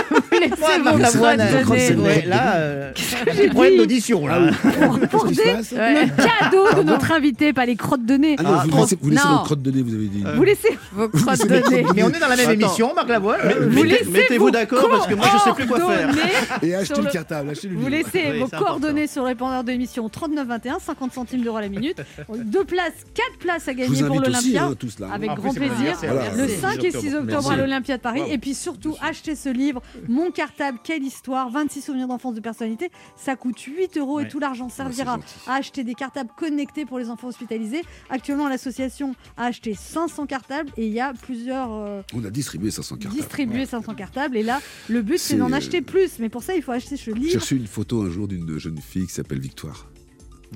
[0.10, 2.02] Vous laissez Moi, vos Marc Lavoine, crottes de euh, nez.
[2.02, 2.92] ouais, là, euh,
[3.34, 4.52] J'ai problème dit- d'audition, là.
[4.52, 8.36] Pour remporter le cadeau de notre invité, pas les crottes de nez.
[8.40, 9.32] Ah non, vous laissez, vous laissez Non.
[9.34, 10.24] votre crotte de nez, vous avez dit.
[10.36, 11.86] Vous laissez vos crottes nez.
[11.96, 12.52] Mais on est dans la même Attends.
[12.52, 13.40] émission, Marc Lavoine.
[13.42, 16.08] Vous Mettez- laissez Mettez-vous vos d'accord parce que moi je sais plus quoi faire.
[16.08, 16.22] coordonnées
[16.64, 18.10] Et achetez le le- cartable, achetez le Vous livre.
[18.14, 22.02] laissez Oui, vos coordonnées sur le répondeur de l'émission 3921, 50 centimes d'euros la minute.
[22.36, 24.70] Deux places, quatre places à gagner pour l'Olympia.
[25.00, 25.08] là.
[25.14, 25.98] Avec plus, grand plaisir.
[26.04, 26.56] Le Merci.
[26.62, 27.52] 5 et 6 octobre Merci.
[27.52, 28.22] à l'Olympia de Paris.
[28.30, 32.90] Et puis surtout, achetez ce livre, Mon cartable, quelle histoire 26 souvenirs d'enfance de personnalité.
[33.16, 37.10] Ça coûte 8 euros et tout l'argent servira à acheter des cartables connectés pour les
[37.10, 37.82] enfants hospitalisés.
[38.10, 39.74] Actuellement, l'association a acheté
[40.08, 41.70] 500 cartables et il y a plusieurs.
[41.72, 43.16] euh, On a distribué 500 cartables.
[43.22, 46.44] distribué 500 cartables et là le but c'est C'est, d'en euh, acheter plus mais pour
[46.44, 49.08] ça il faut acheter ce J'ai livre reçu une photo un jour d'une jeune fille
[49.08, 49.88] qui s'appelle Victoire.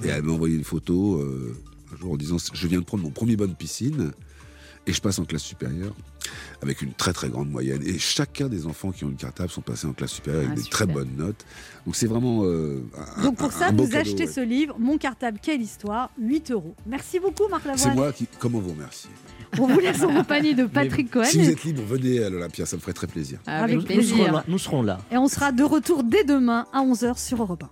[0.03, 1.53] Et elle m'a envoyé une photo euh,
[1.93, 4.11] un jour en disant Je viens de prendre mon premier bain de piscine
[4.87, 5.93] et je passe en classe supérieure
[6.61, 7.81] avec une très très grande moyenne.
[7.85, 10.55] Et chacun des enfants qui ont une cartable sont passés en classe supérieure avec Ah,
[10.55, 10.77] des super.
[10.77, 11.45] très bonnes notes.
[11.85, 12.41] Donc c'est vraiment.
[12.45, 12.81] euh,
[13.17, 14.31] un- donc pour ça un beau vous cadeau, achetez ouais.
[14.31, 18.27] ce livre Mon cartable quelle histoire 8 euros merci beaucoup Marc C'est Lavoine moi qui.
[18.39, 19.09] Comment vous remercier?
[19.57, 21.23] On vous laisse en compagnie de Patrick Cohen.
[21.25, 23.39] Si vous êtes libre, venez à l'Olympia, ça me ferait très plaisir.
[23.47, 24.43] Ah, avec nous, plaisir.
[24.57, 24.99] Serons, là.
[25.11, 27.63] Et on sera de retour dès demain à 11h sur Europe